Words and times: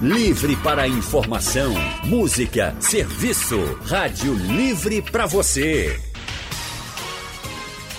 Livre 0.00 0.54
para 0.58 0.86
informação, 0.86 1.74
música, 2.04 2.72
serviço. 2.78 3.58
Rádio 3.82 4.32
Livre 4.32 5.02
para 5.02 5.26
você. 5.26 6.00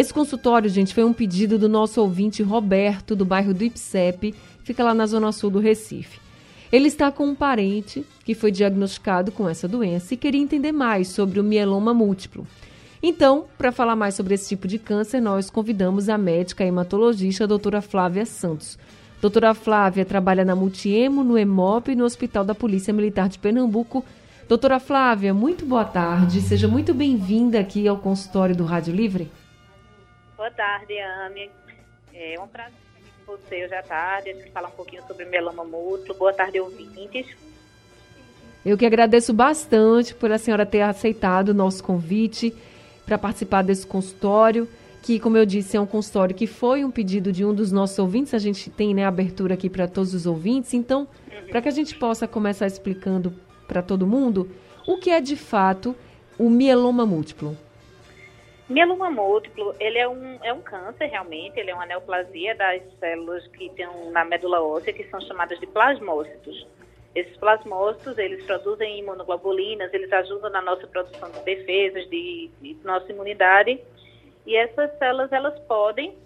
Esse 0.00 0.14
consultório, 0.14 0.70
gente, 0.70 0.94
foi 0.94 1.04
um 1.04 1.12
pedido 1.12 1.58
do 1.58 1.68
nosso 1.68 2.00
ouvinte 2.00 2.42
Roberto, 2.42 3.14
do 3.14 3.22
bairro 3.22 3.52
do 3.52 3.62
Ipsep, 3.62 4.34
fica 4.64 4.82
lá 4.82 4.94
na 4.94 5.04
zona 5.04 5.30
sul 5.30 5.50
do 5.50 5.58
Recife. 5.58 6.18
Ele 6.72 6.88
está 6.88 7.12
com 7.12 7.26
um 7.26 7.34
parente 7.34 8.02
que 8.24 8.34
foi 8.34 8.50
diagnosticado 8.50 9.30
com 9.30 9.46
essa 9.46 9.68
doença 9.68 10.14
e 10.14 10.16
queria 10.16 10.40
entender 10.40 10.72
mais 10.72 11.08
sobre 11.08 11.38
o 11.38 11.44
mieloma 11.44 11.92
múltiplo. 11.92 12.46
Então, 13.02 13.44
para 13.58 13.70
falar 13.70 13.94
mais 13.94 14.14
sobre 14.14 14.32
esse 14.32 14.48
tipo 14.48 14.66
de 14.66 14.78
câncer, 14.78 15.20
nós 15.20 15.50
convidamos 15.50 16.08
a 16.08 16.16
médica 16.16 16.64
hematologista 16.64 17.44
a 17.44 17.46
doutora 17.46 17.82
Flávia 17.82 18.24
Santos. 18.24 18.78
Doutora 19.20 19.52
Flávia 19.52 20.06
trabalha 20.06 20.46
na 20.46 20.56
Multiemo, 20.56 21.22
no 21.22 21.36
EMOP 21.36 21.92
e 21.92 21.94
no 21.94 22.06
Hospital 22.06 22.42
da 22.42 22.54
Polícia 22.54 22.90
Militar 22.90 23.28
de 23.28 23.38
Pernambuco 23.38 24.02
Doutora 24.50 24.80
Flávia, 24.80 25.32
muito 25.32 25.64
boa 25.64 25.84
tarde. 25.84 26.40
Seja 26.40 26.66
muito 26.66 26.92
bem-vinda 26.92 27.60
aqui 27.60 27.86
ao 27.86 27.98
consultório 27.98 28.56
do 28.56 28.64
Rádio 28.64 28.92
Livre. 28.92 29.30
Boa 30.40 30.50
tarde, 30.50 30.98
Ame. 30.98 31.50
É 32.14 32.40
um 32.40 32.48
prazer 32.48 32.72
estar 32.96 33.26
com 33.26 33.36
você 33.36 33.62
hoje 33.62 33.74
à 33.74 33.82
tarde, 33.82 34.30
a 34.30 34.50
falar 34.52 34.68
um 34.68 34.70
pouquinho 34.70 35.02
sobre 35.06 35.26
meloma 35.26 35.66
mútuo. 35.66 36.16
Boa 36.16 36.32
tarde, 36.32 36.58
ouvintes. 36.58 37.26
Eu 38.64 38.78
que 38.78 38.86
agradeço 38.86 39.34
bastante 39.34 40.14
por 40.14 40.32
a 40.32 40.38
senhora 40.38 40.64
ter 40.64 40.80
aceitado 40.80 41.50
o 41.50 41.54
nosso 41.54 41.84
convite 41.84 42.56
para 43.04 43.18
participar 43.18 43.60
desse 43.60 43.86
consultório, 43.86 44.66
que, 45.02 45.20
como 45.20 45.36
eu 45.36 45.44
disse, 45.44 45.76
é 45.76 45.80
um 45.80 45.84
consultório 45.84 46.34
que 46.34 46.46
foi 46.46 46.86
um 46.86 46.90
pedido 46.90 47.30
de 47.30 47.44
um 47.44 47.52
dos 47.52 47.70
nossos 47.70 47.98
ouvintes. 47.98 48.32
A 48.32 48.38
gente 48.38 48.70
tem 48.70 48.94
né, 48.94 49.04
abertura 49.04 49.52
aqui 49.52 49.68
para 49.68 49.86
todos 49.86 50.14
os 50.14 50.24
ouvintes. 50.24 50.72
Então, 50.72 51.00
uhum. 51.00 51.48
para 51.50 51.60
que 51.60 51.68
a 51.68 51.72
gente 51.72 51.94
possa 51.96 52.26
começar 52.26 52.66
explicando 52.66 53.30
para 53.68 53.82
todo 53.82 54.06
mundo, 54.06 54.50
o 54.86 54.96
que 54.96 55.10
é 55.10 55.20
de 55.20 55.36
fato 55.36 55.94
o 56.38 56.48
mieloma 56.48 57.04
múltiplo? 57.04 57.58
Mieloma 58.70 59.10
múltiplo, 59.10 59.74
ele 59.80 59.98
é 59.98 60.08
um, 60.08 60.38
é 60.44 60.52
um 60.52 60.60
câncer 60.60 61.06
realmente, 61.06 61.58
ele 61.58 61.72
é 61.72 61.74
uma 61.74 61.86
neoplasia 61.86 62.54
das 62.54 62.80
células 63.00 63.44
que 63.48 63.68
tem 63.70 63.84
na 64.12 64.24
medula 64.24 64.62
óssea, 64.62 64.92
que 64.92 65.02
são 65.08 65.20
chamadas 65.22 65.58
de 65.58 65.66
plasmócitos. 65.66 66.68
Esses 67.12 67.36
plasmócitos, 67.38 68.16
eles 68.16 68.44
produzem 68.46 69.00
imunoglobulinas, 69.00 69.92
eles 69.92 70.12
ajudam 70.12 70.50
na 70.50 70.62
nossa 70.62 70.86
produção 70.86 71.32
de 71.32 71.40
defesas, 71.40 72.08
de, 72.08 72.48
de 72.60 72.76
nossa 72.84 73.10
imunidade. 73.10 73.80
E 74.46 74.54
essas 74.54 74.96
células, 74.98 75.32
elas 75.32 75.58
podem 75.66 76.16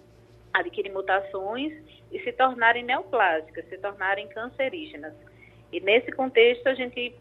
adquirir 0.53 0.93
mutações 0.93 1.73
e 2.11 2.19
se 2.19 2.31
tornarem 2.31 2.83
neoplásicas, 2.83 3.67
se 3.67 3.77
tornarem 3.79 4.27
cancerígenas. 4.27 5.15
E 5.73 5.79
nesse 5.79 6.11
contexto, 6.11 6.67
a 6.67 6.75
gente 6.75 7.15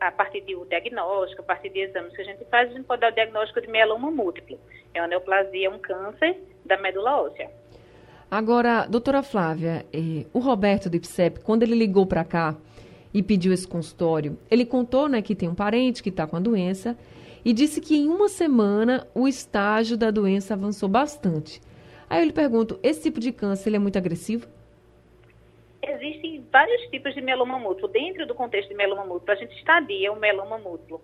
a 0.00 0.10
partir 0.10 0.40
do 0.42 0.64
diagnóstico, 0.66 1.42
a 1.42 1.44
partir 1.44 1.70
de 1.70 1.80
exames 1.80 2.14
que 2.14 2.22
a 2.22 2.24
gente 2.24 2.44
faz, 2.46 2.70
a 2.70 2.74
gente 2.74 2.84
pode 2.84 3.00
dar 3.00 3.12
o 3.12 3.14
diagnóstico 3.14 3.60
de 3.60 3.68
mieloma 3.68 4.10
múltiplo. 4.10 4.58
É 4.92 5.00
uma 5.00 5.08
neoplasia, 5.08 5.70
um 5.70 5.78
câncer 5.78 6.36
da 6.64 6.76
medula 6.76 7.22
óssea. 7.22 7.50
Agora, 8.30 8.86
doutora 8.86 9.22
Flávia, 9.22 9.86
eh, 9.92 10.26
o 10.32 10.38
Roberto 10.38 10.90
do 10.90 10.96
IPSEP, 10.96 11.40
quando 11.40 11.62
ele 11.62 11.74
ligou 11.74 12.04
para 12.04 12.24
cá 12.24 12.56
e 13.14 13.22
pediu 13.22 13.52
esse 13.52 13.66
consultório, 13.66 14.38
ele 14.50 14.66
contou 14.66 15.08
né, 15.08 15.22
que 15.22 15.34
tem 15.34 15.48
um 15.48 15.54
parente 15.54 16.02
que 16.02 16.10
está 16.10 16.26
com 16.26 16.36
a 16.36 16.40
doença 16.40 16.96
e 17.44 17.52
disse 17.54 17.80
que 17.80 17.96
em 17.96 18.08
uma 18.08 18.28
semana 18.28 19.06
o 19.14 19.26
estágio 19.26 19.96
da 19.96 20.10
doença 20.10 20.54
avançou 20.54 20.88
bastante. 20.88 21.62
Aí 22.10 22.20
eu 22.20 22.26
lhe 22.26 22.32
pergunto, 22.32 22.78
esse 22.82 23.02
tipo 23.02 23.18
de 23.18 23.32
câncer 23.32 23.70
ele 23.70 23.76
é 23.76 23.80
muito 23.80 23.96
agressivo? 23.96 24.46
existem 25.82 26.17
vários 26.50 26.82
tipos 26.90 27.14
de 27.14 27.20
mieloma 27.20 27.58
múltiplo. 27.58 27.88
Dentro 27.88 28.26
do 28.26 28.34
contexto 28.34 28.68
de 28.68 28.74
mieloma 28.74 29.04
múltiplo, 29.04 29.32
a 29.32 29.36
gente 29.36 29.56
estadia 29.56 30.12
o 30.12 30.16
mieloma 30.16 30.58
múltiplo. 30.58 31.00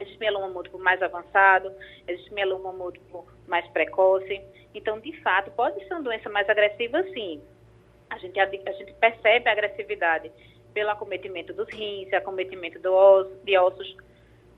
Existe 0.00 0.18
mieloma 0.18 0.48
múltiplo 0.48 0.78
mais 0.78 1.00
avançado, 1.02 1.72
existe 2.06 2.32
mieloma 2.34 2.72
múltiplo 2.72 3.26
mais 3.46 3.66
precoce. 3.68 4.40
Então, 4.74 4.98
de 4.98 5.12
fato, 5.20 5.50
pode 5.52 5.78
ser 5.86 5.94
uma 5.94 6.02
doença 6.02 6.28
mais 6.28 6.48
agressiva, 6.48 7.02
sim. 7.14 7.40
A 8.10 8.18
gente, 8.18 8.38
a 8.38 8.46
gente 8.46 8.92
percebe 8.94 9.48
a 9.48 9.52
agressividade 9.52 10.30
pelo 10.72 10.90
acometimento 10.90 11.52
dos 11.52 11.68
rins, 11.68 12.12
acometimento 12.12 12.80
do 12.80 12.92
osso, 12.92 13.32
de 13.44 13.56
ossos, 13.56 13.96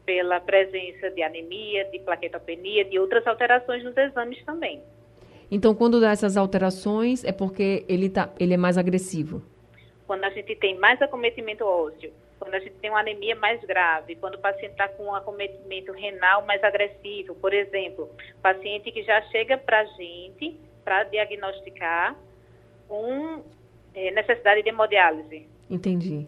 pela 0.05 0.41
presença 0.41 1.11
de 1.11 1.23
anemia, 1.23 1.85
de 1.91 1.99
plaquetopenia, 1.99 2.85
de 2.85 2.99
outras 2.99 3.27
alterações 3.27 3.85
nos 3.85 3.97
exames 3.97 4.43
também. 4.45 4.83
Então, 5.51 5.75
quando 5.75 6.01
dá 6.01 6.11
essas 6.11 6.37
alterações, 6.37 7.23
é 7.25 7.33
porque 7.33 7.85
ele, 7.89 8.09
tá, 8.09 8.33
ele 8.41 8.55
é 8.55 8.57
mais 8.57 8.79
agressivo? 8.79 9.43
Quando 10.07 10.25
a 10.25 10.31
gente 10.31 10.55
tem 10.57 10.79
mais 10.79 11.01
acometimento 11.03 11.65
ósseo, 11.65 12.13
quando 12.39 12.55
a 12.55 12.59
gente 12.59 12.75
tem 12.75 12.91
uma 12.91 13.01
anemia 13.01 13.35
mais 13.35 13.61
grave, 13.65 14.17
quando 14.17 14.35
o 14.35 14.39
paciente 14.39 14.73
está 14.73 14.89
com 14.89 15.05
um 15.05 15.15
acometimento 15.15 15.93
renal 15.93 16.45
mais 16.45 16.63
agressivo, 16.63 17.35
por 17.35 17.53
exemplo, 17.53 18.11
paciente 18.43 18.93
que 18.93 19.03
já 19.03 19.23
chega 19.23 19.57
para 19.57 19.81
a 19.81 19.85
gente 19.85 20.57
para 20.85 21.05
diagnosticar 21.05 22.17
com 22.87 23.43
é, 23.95 24.11
necessidade 24.13 24.63
de 24.63 24.69
hemodiálise. 24.69 25.47
Entendi. 25.69 26.27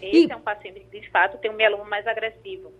Esse 0.00 0.26
e... 0.26 0.30
é 0.32 0.36
um 0.36 0.40
paciente 0.40 0.80
que, 0.80 1.00
de 1.00 1.10
fato, 1.10 1.38
tem 1.38 1.50
um 1.50 1.54
mieloma 1.54 1.84
mais 1.84 2.06
agressivo. 2.06 2.70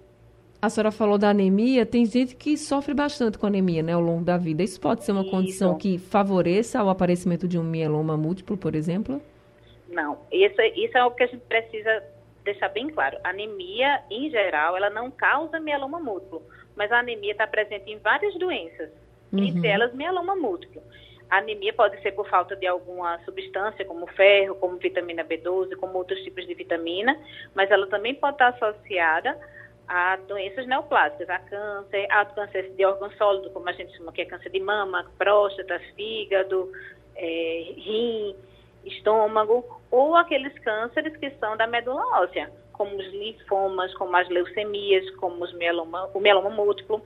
A 0.60 0.68
senhora 0.68 0.90
falou 0.90 1.16
da 1.18 1.30
anemia, 1.30 1.86
tem 1.86 2.04
gente 2.04 2.34
que 2.34 2.56
sofre 2.56 2.92
bastante 2.92 3.38
com 3.38 3.46
anemia, 3.46 3.82
né, 3.82 3.92
ao 3.92 4.00
longo 4.00 4.24
da 4.24 4.36
vida. 4.36 4.62
Isso 4.62 4.80
pode 4.80 5.04
ser 5.04 5.12
uma 5.12 5.22
Isso. 5.22 5.30
condição 5.30 5.78
que 5.78 5.98
favoreça 5.98 6.82
o 6.82 6.90
aparecimento 6.90 7.46
de 7.46 7.56
um 7.56 7.62
mieloma 7.62 8.16
múltiplo, 8.16 8.56
por 8.56 8.74
exemplo? 8.74 9.22
Não, 9.98 10.16
isso, 10.30 10.62
isso 10.76 10.96
é 10.96 11.04
o 11.04 11.10
que 11.10 11.24
a 11.24 11.26
gente 11.26 11.44
precisa 11.46 12.04
deixar 12.44 12.68
bem 12.68 12.88
claro. 12.88 13.18
Anemia, 13.24 14.00
em 14.08 14.30
geral, 14.30 14.76
ela 14.76 14.88
não 14.88 15.10
causa 15.10 15.58
mieloma 15.58 15.98
múltiplo, 15.98 16.40
mas 16.76 16.92
a 16.92 17.00
anemia 17.00 17.32
está 17.32 17.48
presente 17.48 17.90
em 17.90 17.98
várias 17.98 18.32
doenças, 18.38 18.90
uhum. 19.32 19.42
entre 19.42 19.66
elas 19.66 19.92
mieloma 19.92 20.36
múltiplo. 20.36 20.80
A 21.28 21.38
anemia 21.38 21.72
pode 21.72 22.00
ser 22.00 22.12
por 22.12 22.28
falta 22.28 22.54
de 22.54 22.64
alguma 22.64 23.18
substância, 23.24 23.84
como 23.84 24.06
ferro, 24.06 24.54
como 24.54 24.76
vitamina 24.76 25.24
B12, 25.24 25.74
como 25.74 25.98
outros 25.98 26.20
tipos 26.22 26.46
de 26.46 26.54
vitamina, 26.54 27.20
mas 27.56 27.68
ela 27.72 27.88
também 27.88 28.14
pode 28.14 28.34
estar 28.34 28.50
associada 28.50 29.36
a 29.88 30.14
doenças 30.28 30.64
neoplásicas, 30.68 31.28
a 31.28 31.40
câncer, 31.40 32.06
a 32.08 32.24
câncer 32.24 32.70
de 32.70 32.84
órgão 32.84 33.10
sólido, 33.12 33.50
como 33.50 33.68
a 33.68 33.72
gente 33.72 33.96
chama, 33.96 34.12
que 34.12 34.22
é 34.22 34.26
câncer 34.26 34.50
de 34.50 34.60
mama, 34.60 35.10
próstata, 35.18 35.80
fígado, 35.96 36.70
é, 37.16 37.72
rim, 37.76 38.36
estômago, 38.88 39.64
ou 39.90 40.16
aqueles 40.16 40.56
cânceres 40.60 41.16
que 41.16 41.30
são 41.38 41.56
da 41.56 41.66
medula 41.66 42.02
óssea, 42.20 42.50
como 42.72 42.96
os 42.96 43.06
linfomas, 43.12 43.94
como 43.94 44.16
as 44.16 44.28
leucemias, 44.28 45.08
como 45.16 45.44
os 45.44 45.52
mieloma, 45.54 46.10
o 46.14 46.20
mieloma 46.20 46.50
múltiplo. 46.50 47.02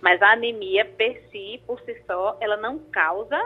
Mas 0.00 0.20
a 0.20 0.32
anemia, 0.32 0.84
per 0.84 1.22
si, 1.30 1.60
por 1.66 1.80
si 1.80 1.96
só, 2.06 2.36
ela 2.40 2.56
não 2.56 2.78
causa 2.78 3.40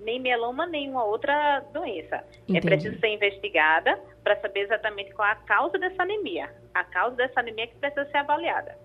nem 0.00 0.18
mieloma, 0.18 0.66
nem 0.66 0.88
uma 0.90 1.04
outra 1.04 1.60
doença. 1.72 2.16
É 2.16 2.22
Entendi. 2.48 2.58
É 2.58 2.60
preciso 2.60 2.98
ser 2.98 3.08
investigada 3.08 3.98
para 4.24 4.40
saber 4.40 4.60
exatamente 4.60 5.12
qual 5.12 5.28
a 5.28 5.34
causa 5.34 5.78
dessa 5.78 6.02
anemia. 6.02 6.50
A 6.74 6.84
causa 6.84 7.16
dessa 7.16 7.40
anemia 7.40 7.64
é 7.64 7.66
que 7.66 7.76
precisa 7.76 8.06
ser 8.06 8.16
avaliada. 8.18 8.76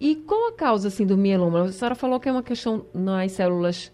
E 0.00 0.16
qual 0.16 0.48
a 0.48 0.52
causa 0.52 0.88
assim 0.88 1.06
do 1.06 1.16
mieloma? 1.16 1.64
A 1.64 1.68
senhora 1.68 1.94
falou 1.94 2.18
que 2.18 2.28
é 2.28 2.32
uma 2.32 2.42
questão 2.42 2.86
nas 2.92 3.32
células 3.32 3.92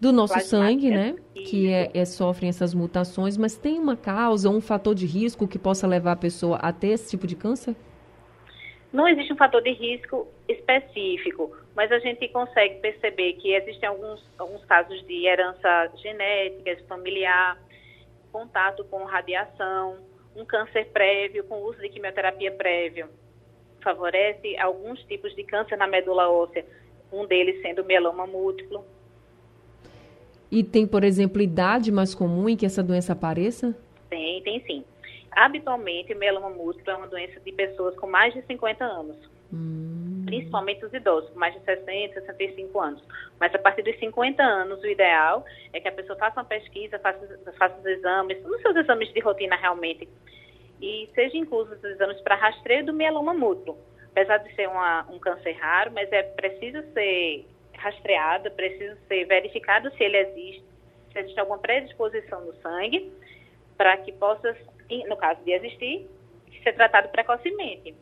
do 0.00 0.12
nosso 0.12 0.40
sangue, 0.40 0.90
né? 0.90 1.14
Que 1.34 1.70
é, 1.70 1.90
é, 1.92 2.04
sofrem 2.04 2.48
essas 2.48 2.72
mutações, 2.72 3.36
mas 3.36 3.56
tem 3.56 3.78
uma 3.78 3.96
causa, 3.96 4.48
um 4.48 4.60
fator 4.60 4.94
de 4.94 5.04
risco 5.04 5.46
que 5.46 5.58
possa 5.58 5.86
levar 5.86 6.12
a 6.12 6.16
pessoa 6.16 6.56
a 6.56 6.72
ter 6.72 6.88
esse 6.88 7.10
tipo 7.10 7.26
de 7.26 7.36
câncer? 7.36 7.76
Não 8.92 9.06
existe 9.06 9.32
um 9.32 9.36
fator 9.36 9.62
de 9.62 9.72
risco 9.72 10.26
específico, 10.48 11.54
mas 11.76 11.92
a 11.92 11.98
gente 11.98 12.26
consegue 12.28 12.80
perceber 12.80 13.34
que 13.34 13.54
existem 13.54 13.88
alguns, 13.88 14.24
alguns 14.36 14.64
casos 14.64 15.06
de 15.06 15.26
herança 15.26 15.92
genética, 15.96 16.76
familiar, 16.88 17.56
contato 18.32 18.84
com 18.84 19.04
radiação, 19.04 19.98
um 20.34 20.44
câncer 20.44 20.86
prévio, 20.86 21.44
com 21.44 21.62
uso 21.62 21.78
de 21.78 21.88
quimioterapia 21.88 22.50
prévio. 22.52 23.08
Favorece 23.82 24.56
alguns 24.58 25.00
tipos 25.04 25.34
de 25.36 25.44
câncer 25.44 25.76
na 25.76 25.86
medula 25.86 26.28
óssea, 26.28 26.64
um 27.12 27.26
deles 27.26 27.60
sendo 27.62 27.84
mieloma 27.84 28.26
múltiplo. 28.26 28.84
E 30.50 30.64
tem, 30.64 30.86
por 30.86 31.04
exemplo, 31.04 31.40
idade 31.40 31.92
mais 31.92 32.14
comum 32.14 32.48
em 32.48 32.56
que 32.56 32.66
essa 32.66 32.82
doença 32.82 33.12
apareça? 33.12 33.76
Tem, 34.08 34.42
tem 34.42 34.60
sim. 34.66 34.84
Habitualmente, 35.30 36.12
o 36.12 36.18
mieloma 36.18 36.50
múltiplo 36.50 36.92
é 36.92 36.96
uma 36.96 37.06
doença 37.06 37.38
de 37.40 37.52
pessoas 37.52 37.94
com 37.96 38.08
mais 38.08 38.34
de 38.34 38.42
50 38.42 38.84
anos. 38.84 39.16
Hum. 39.52 40.22
principalmente 40.26 40.84
os 40.84 40.94
idosos, 40.94 41.28
com 41.30 41.38
mais 41.40 41.52
de 41.54 41.60
60, 41.64 42.20
65 42.20 42.80
anos. 42.80 43.02
Mas 43.38 43.52
a 43.52 43.58
partir 43.58 43.82
dos 43.82 43.98
50 43.98 44.40
anos, 44.40 44.80
o 44.80 44.86
ideal 44.86 45.44
é 45.72 45.80
que 45.80 45.88
a 45.88 45.92
pessoa 45.92 46.16
faça 46.16 46.38
uma 46.38 46.46
pesquisa, 46.46 47.00
faça, 47.00 47.26
faça 47.58 47.76
os 47.78 47.84
exames, 47.84 48.40
nos 48.44 48.62
seus 48.62 48.76
exames 48.76 49.12
de 49.12 49.18
rotina 49.20 49.56
realmente, 49.56 50.08
e 50.80 51.08
seja 51.14 51.36
inclusos 51.36 51.76
os 51.78 51.84
exames 51.84 52.20
para 52.20 52.36
rastreio 52.36 52.86
do 52.86 52.92
mieloma 52.92 53.34
múltiplo. 53.34 53.76
Apesar 54.12 54.38
de 54.38 54.54
ser 54.54 54.68
uma, 54.68 55.04
um 55.10 55.18
câncer 55.18 55.52
raro, 55.52 55.90
mas 55.92 56.10
é 56.12 56.22
preciso 56.22 56.82
ser 56.92 57.46
rastreado, 57.80 58.50
preciso 58.52 58.96
ser 59.08 59.24
verificado 59.24 59.90
se 59.96 60.04
ele 60.04 60.18
existe, 60.18 60.64
se 61.12 61.18
existe 61.18 61.40
alguma 61.40 61.58
predisposição 61.58 62.44
no 62.44 62.54
sangue, 62.60 63.12
para 63.76 63.96
que 63.96 64.12
possa, 64.12 64.56
no 65.08 65.16
caso 65.16 65.42
de 65.42 65.52
existir, 65.52 66.06
ser 66.62 66.74
tratado 66.74 67.08
precocemente. 67.08 67.94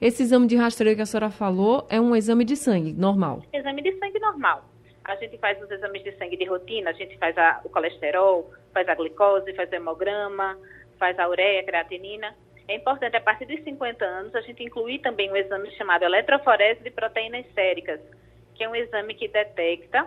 Esse 0.00 0.22
exame 0.22 0.46
de 0.46 0.56
rastreio 0.56 0.96
que 0.96 1.02
a 1.02 1.06
senhora 1.06 1.30
falou 1.30 1.86
é 1.88 2.00
um 2.00 2.14
exame 2.14 2.44
de 2.44 2.56
sangue 2.56 2.92
normal? 2.92 3.42
Exame 3.52 3.80
de 3.82 3.96
sangue 3.98 4.18
normal. 4.18 4.64
A 5.04 5.14
gente 5.16 5.38
faz 5.38 5.62
os 5.62 5.70
exames 5.70 6.02
de 6.02 6.12
sangue 6.18 6.36
de 6.36 6.44
rotina, 6.44 6.90
a 6.90 6.92
gente 6.92 7.16
faz 7.16 7.38
a, 7.38 7.60
o 7.64 7.70
colesterol, 7.70 8.50
faz 8.74 8.88
a 8.88 8.94
glicose, 8.94 9.54
faz 9.54 9.70
o 9.70 9.74
hemograma, 9.74 10.58
faz 10.98 11.18
a 11.18 11.28
ureia, 11.28 11.60
a 11.60 11.64
creatinina. 11.64 12.34
É 12.68 12.74
importante, 12.74 13.16
a 13.16 13.20
partir 13.20 13.46
dos 13.46 13.62
50 13.62 14.04
anos, 14.04 14.34
a 14.34 14.40
gente 14.40 14.64
incluir 14.64 14.98
também 14.98 15.30
um 15.30 15.36
exame 15.36 15.70
chamado 15.76 16.04
eletroforese 16.04 16.82
de 16.82 16.90
proteínas 16.90 17.46
séricas, 17.54 18.00
que 18.56 18.64
é 18.64 18.68
um 18.68 18.74
exame 18.74 19.14
que 19.14 19.28
detecta 19.28 20.06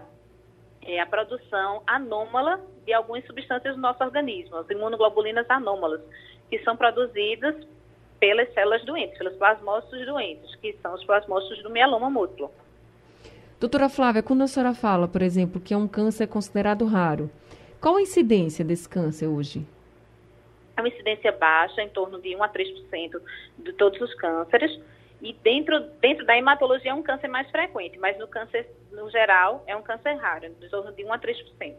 é, 0.81 0.99
a 0.99 1.05
produção 1.05 1.83
anômala 1.85 2.59
de 2.85 2.93
algumas 2.93 3.25
substâncias 3.25 3.75
do 3.75 3.81
nosso 3.81 4.03
organismo, 4.03 4.57
as 4.57 4.69
imunoglobulinas 4.69 5.49
anômalas, 5.49 6.01
que 6.49 6.59
são 6.63 6.75
produzidas 6.75 7.55
pelas 8.19 8.51
células 8.53 8.83
doentes, 8.85 9.17
pelos 9.17 9.35
plasmócitos 9.35 10.05
doentes, 10.05 10.55
que 10.55 10.73
são 10.81 10.93
os 10.93 11.03
plasmócitos 11.05 11.61
do 11.63 11.69
mieloma 11.69 12.09
múltiplo. 12.09 12.51
Doutora 13.59 13.89
Flávia, 13.89 14.23
quando 14.23 14.43
a 14.43 14.47
senhora 14.47 14.73
fala, 14.73 15.07
por 15.07 15.21
exemplo, 15.21 15.61
que 15.61 15.73
é 15.73 15.77
um 15.77 15.87
câncer 15.87 16.27
considerado 16.27 16.85
raro, 16.85 17.29
qual 17.79 17.97
a 17.97 18.01
incidência 18.01 18.63
desse 18.63 18.87
câncer 18.87 19.27
hoje? 19.27 19.65
É 20.75 20.81
uma 20.81 20.87
incidência 20.87 21.31
baixa, 21.33 21.81
em 21.81 21.89
torno 21.89 22.21
de 22.21 22.35
1 22.35 22.43
a 22.43 22.49
3% 22.49 23.21
de 23.57 23.73
todos 23.73 23.99
os 23.99 24.13
cânceres. 24.15 24.79
E 25.21 25.33
dentro, 25.43 25.81
dentro 26.01 26.25
da 26.25 26.37
hematologia 26.37 26.91
é 26.91 26.93
um 26.93 27.03
câncer 27.03 27.27
mais 27.27 27.49
frequente, 27.49 27.99
mas 27.99 28.17
no 28.17 28.27
câncer, 28.27 28.69
no 28.91 29.09
geral, 29.09 29.63
é 29.67 29.75
um 29.75 29.81
câncer 29.81 30.13
raro, 30.13 30.49
torno 30.69 30.91
de 30.93 31.03
1 31.03 31.13
a 31.13 31.19
3%. 31.19 31.73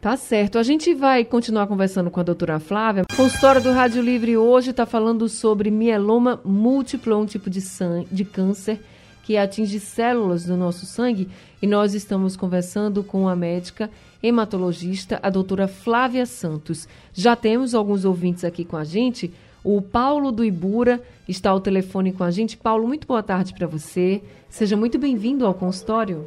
Tá 0.00 0.16
certo. 0.16 0.58
A 0.58 0.62
gente 0.62 0.94
vai 0.94 1.24
continuar 1.24 1.66
conversando 1.66 2.10
com 2.10 2.20
a 2.20 2.22
doutora 2.22 2.60
Flávia. 2.60 3.02
O 3.10 3.16
consultório 3.16 3.60
do 3.60 3.72
Rádio 3.72 4.00
Livre 4.00 4.36
hoje 4.36 4.70
está 4.70 4.86
falando 4.86 5.28
sobre 5.28 5.68
mieloma 5.68 6.40
múltiplo, 6.44 7.18
um 7.18 7.26
tipo 7.26 7.50
de, 7.50 7.60
sangue, 7.60 8.06
de 8.12 8.24
câncer 8.24 8.78
que 9.24 9.36
atinge 9.36 9.80
células 9.80 10.44
do 10.44 10.56
nosso 10.56 10.86
sangue. 10.86 11.28
E 11.60 11.66
nós 11.66 11.94
estamos 11.94 12.36
conversando 12.36 13.02
com 13.02 13.28
a 13.28 13.34
médica 13.34 13.90
hematologista, 14.22 15.18
a 15.20 15.28
doutora 15.28 15.66
Flávia 15.66 16.24
Santos. 16.24 16.86
Já 17.12 17.34
temos 17.34 17.74
alguns 17.74 18.04
ouvintes 18.04 18.44
aqui 18.44 18.64
com 18.64 18.76
a 18.76 18.84
gente. 18.84 19.34
O 19.68 19.82
Paulo 19.82 20.30
do 20.30 20.44
Ibura 20.44 21.00
está 21.28 21.50
ao 21.50 21.58
telefone 21.58 22.12
com 22.12 22.22
a 22.22 22.30
gente. 22.30 22.56
Paulo, 22.56 22.86
muito 22.86 23.04
boa 23.04 23.20
tarde 23.20 23.52
para 23.52 23.66
você. 23.66 24.22
Seja 24.48 24.76
muito 24.76 24.96
bem-vindo 24.96 25.44
ao 25.44 25.52
consultório. 25.52 26.24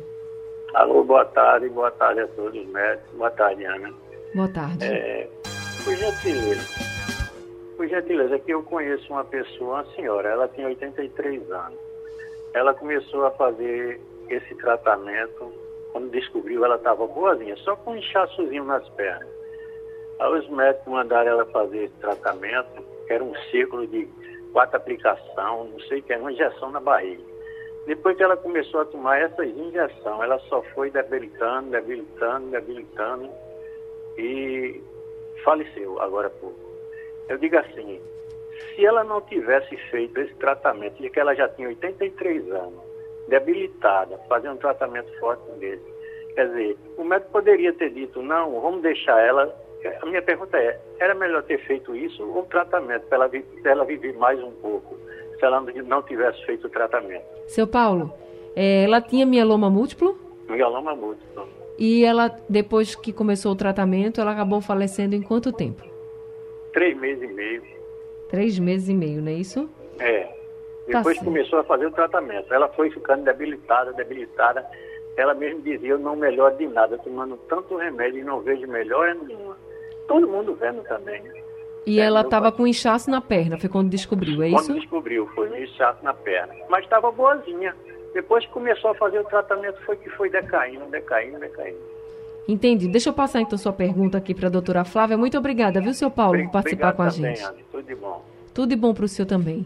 Alô, 0.74 1.06
boa 1.06 1.24
tarde, 1.24 1.70
boa 1.70 1.90
tarde 1.90 2.20
a 2.20 2.28
todos 2.28 2.60
os 2.60 2.68
médicos. 2.68 3.10
Boa 3.16 3.32
tarde, 3.32 3.64
Ana. 3.64 3.94
Boa 4.36 4.50
tarde. 4.50 4.84
É, 4.84 5.30
por 5.86 5.96
gentileza, 5.96 6.68
por 7.78 7.88
gentileza, 7.88 8.40
que 8.40 8.52
eu 8.52 8.62
conheço 8.62 9.14
uma 9.14 9.24
pessoa, 9.24 9.76
uma 9.76 9.96
senhora, 9.96 10.28
ela 10.28 10.50
tem 10.50 10.66
83 10.66 11.50
anos. 11.50 11.80
Ela 12.54 12.74
começou 12.74 13.26
a 13.26 13.32
fazer 13.32 14.02
esse 14.28 14.54
tratamento, 14.56 15.50
quando 15.94 16.12
descobriu 16.12 16.66
ela 16.66 16.76
estava 16.76 17.08
boazinha, 17.08 17.56
só 17.56 17.74
com 17.78 17.92
um 17.92 17.96
inchaçozinho 17.96 18.66
nas 18.66 18.86
pernas. 18.90 19.30
Aí 20.20 20.40
os 20.40 20.50
médicos 20.50 20.92
mandaram 20.92 21.32
ela 21.32 21.46
fazer 21.46 21.86
esse 21.86 21.96
tratamento, 22.02 22.89
era 23.14 23.24
um 23.24 23.36
ciclo 23.52 23.86
de 23.88 24.08
quatro 24.54 24.78
aplicações, 24.78 25.72
não 25.72 25.80
sei 25.88 26.00
o 26.00 26.04
que, 26.04 26.16
uma 26.16 26.32
injeção 26.32 26.72
na 26.72 26.80
barriga. 26.80 27.24
Depois 27.86 28.16
que 28.16 28.24
ela 28.24 28.38
começou 28.38 28.82
a 28.82 28.86
tomar 28.86 29.20
essas 29.20 29.48
injeções, 29.48 30.22
ela 30.22 30.40
só 30.42 30.62
foi 30.76 30.92
debilitando, 30.92 31.72
debilitando, 31.72 32.52
debilitando 32.52 33.30
e 34.18 34.82
faleceu 35.44 36.00
agora 36.02 36.28
há 36.28 36.32
pouco. 36.32 36.60
Eu 37.28 37.38
digo 37.38 37.58
assim, 37.58 38.02
se 38.76 38.86
ela 38.86 39.04
não 39.04 39.22
tivesse 39.22 39.76
feito 39.90 40.20
esse 40.20 40.34
tratamento, 40.36 41.02
de 41.02 41.10
que 41.10 41.20
ela 41.20 41.34
já 41.34 41.48
tinha 41.50 41.68
83 41.68 42.52
anos, 42.52 42.80
debilitada, 43.28 44.18
fazendo 44.28 44.56
um 44.56 44.58
tratamento 44.58 45.12
forte 45.20 45.50
dele, 45.60 45.82
quer 46.36 46.48
dizer, 46.48 46.78
o 46.98 47.04
médico 47.04 47.32
poderia 47.32 47.74
ter 47.74 47.92
dito, 47.92 48.22
não, 48.22 48.60
vamos 48.60 48.82
deixar 48.82 49.20
ela. 49.22 49.56
A 50.02 50.06
minha 50.06 50.22
pergunta 50.22 50.58
é, 50.58 50.80
era 51.00 51.16
melhor 51.16 51.44
ter 51.44 51.60
feito 51.66 51.96
isso 51.96 52.24
ou 52.24 52.44
tratamento, 52.44 53.06
para 53.08 53.26
ela, 53.26 53.32
ela 53.64 53.86
viver 53.86 54.14
mais 54.18 54.42
um 54.44 54.52
pouco? 54.52 55.00
se 55.40 55.46
ela 55.46 55.62
não 55.62 56.04
tivesse 56.04 56.46
feito 56.46 56.68
o 56.68 56.70
tratamento. 56.70 57.24
Seu 57.48 57.66
Paulo, 57.66 58.14
é, 58.56 58.84
ela 58.84 59.02
tinha 59.02 59.26
mieloma 59.26 59.70
múltiplo? 59.70 60.18
Mieloma 60.48 60.94
múltiplo. 60.96 61.48
E 61.78 62.04
ela, 62.04 62.36
depois 62.50 62.94
que 62.94 63.14
começou 63.14 63.54
o 63.54 63.56
tratamento, 63.56 64.20
ela 64.20 64.34
acabou 64.34 64.60
falecendo 64.60 65.16
em 65.16 65.22
quanto 65.22 65.54
tempo? 65.54 65.82
Três 66.74 66.96
meses 66.98 67.24
e 67.24 67.34
meio. 67.34 67.64
Três 68.30 68.60
meses 68.60 68.90
e 68.90 68.94
meio, 68.94 69.22
não 69.22 69.32
é 69.32 69.36
isso? 69.36 69.70
É. 69.98 70.24
Tá 70.92 70.98
depois 70.98 71.18
tá 71.18 71.24
começou 71.24 71.60
a 71.60 71.64
fazer 71.64 71.86
o 71.86 71.92
tratamento. 71.92 72.54
Ela 72.54 72.68
foi 72.70 72.92
ficando 72.92 73.24
debilitada, 73.24 73.94
debilitada. 73.94 74.66
Ela 75.16 75.34
mesmo 75.34 75.62
dizia, 75.62 75.90
eu 75.90 76.00
não 76.00 76.16
melhoro 76.16 76.56
de 76.58 76.68
nada, 76.68 76.98
tomando 76.98 77.38
tanto 77.48 77.78
remédio 77.78 78.20
e 78.20 78.24
não 78.24 78.42
vejo 78.42 78.68
melhora 78.68 79.14
nenhuma. 79.14 79.49
Todo 80.10 80.28
mundo 80.28 80.56
vendo 80.56 80.82
também. 80.86 81.22
E 81.86 82.00
é, 82.00 82.06
ela 82.06 82.22
estava 82.22 82.52
com 82.52 82.66
inchaço 82.66 83.12
na 83.12 83.22
perna, 83.22 83.60
foi 83.60 83.70
quando 83.70 83.90
descobriu, 83.90 84.42
é 84.42 84.50
quando 84.50 84.60
isso? 84.60 84.68
Quando 84.72 84.80
descobriu, 84.80 85.28
foi 85.36 85.50
um 85.50 85.56
inchaço 85.56 86.04
na 86.04 86.16
perna. 86.16 86.54
Mas 86.68 86.84
estava 86.84 87.12
boazinha. 87.12 87.76
Depois 88.12 88.44
que 88.44 88.52
começou 88.52 88.90
a 88.90 88.96
fazer 88.96 89.20
o 89.20 89.24
tratamento, 89.26 89.80
foi 89.86 89.96
que 89.98 90.10
foi 90.10 90.32
decaindo, 90.32 90.84
decaindo, 90.86 91.40
decaindo. 91.40 91.78
Entendi. 92.48 92.88
Deixa 92.88 93.10
eu 93.10 93.14
passar 93.14 93.42
então 93.42 93.56
sua 93.56 93.72
pergunta 93.72 94.18
aqui 94.18 94.34
para 94.34 94.48
a 94.48 94.50
doutora 94.50 94.84
Flávia. 94.84 95.16
Muito 95.16 95.38
obrigada, 95.38 95.80
viu, 95.80 95.94
seu 95.94 96.10
Paulo, 96.10 96.44
por 96.46 96.52
participar 96.54 96.94
com 96.94 97.04
a 97.04 97.12
também, 97.12 97.36
gente. 97.36 97.46
Anny. 97.46 97.64
Tudo 97.72 97.84
de 97.84 97.96
bom. 97.96 98.26
Tudo 98.52 98.70
de 98.70 98.76
bom 98.76 98.94
para 98.96 99.06
o 99.06 99.08
senhor 99.08 99.28
também. 99.28 99.64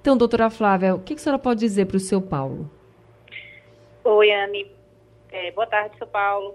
Então, 0.00 0.16
doutora 0.16 0.48
Flávia, 0.48 0.94
o 0.94 1.00
que, 1.00 1.14
que 1.14 1.20
a 1.20 1.22
senhora 1.22 1.38
pode 1.38 1.60
dizer 1.60 1.84
para 1.84 1.98
o 1.98 2.00
seu 2.00 2.22
Paulo? 2.22 2.70
Oi, 4.02 4.32
Anne. 4.32 4.72
É, 5.30 5.52
boa 5.52 5.66
tarde, 5.66 5.98
seu 5.98 6.06
Paulo. 6.06 6.54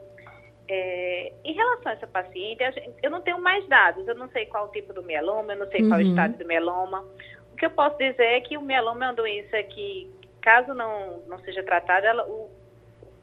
É, 0.67 1.34
em 1.43 1.53
relação 1.53 1.91
a 1.91 1.96
essa 1.96 2.08
paciente, 2.08 2.63
eu 3.01 3.12
não 3.12 3.22
tenho 3.22 3.39
mais 3.39 3.67
dados, 3.67 4.08
eu 4.08 4.15
não 4.15 4.29
sei 4.29 4.46
qual 4.46 4.67
o 4.67 4.72
tipo 4.72 4.93
do 4.93 5.03
mieloma, 5.03 5.53
eu 5.53 5.60
não 5.60 5.67
sei 5.67 5.82
uhum. 5.82 5.89
qual 5.89 6.00
o 6.00 6.03
estado 6.03 6.38
do 6.38 6.48
mieloma. 6.48 7.05
O 7.51 7.55
que 7.55 7.65
eu 7.65 7.72
posso 7.72 7.98
dizer 7.98 8.24
é 8.24 8.41
que 8.41 8.58
o 8.58 8.62
mieloma 8.62 9.05
é 9.05 9.08
uma 9.10 9.13
doença 9.13 9.62
que, 9.63 10.10
caso 10.41 10.74
não, 10.74 11.20
não 11.27 11.39
seja 11.39 11.63
tratada, 11.63 12.08
ela, 12.08 12.25
o 12.25 12.50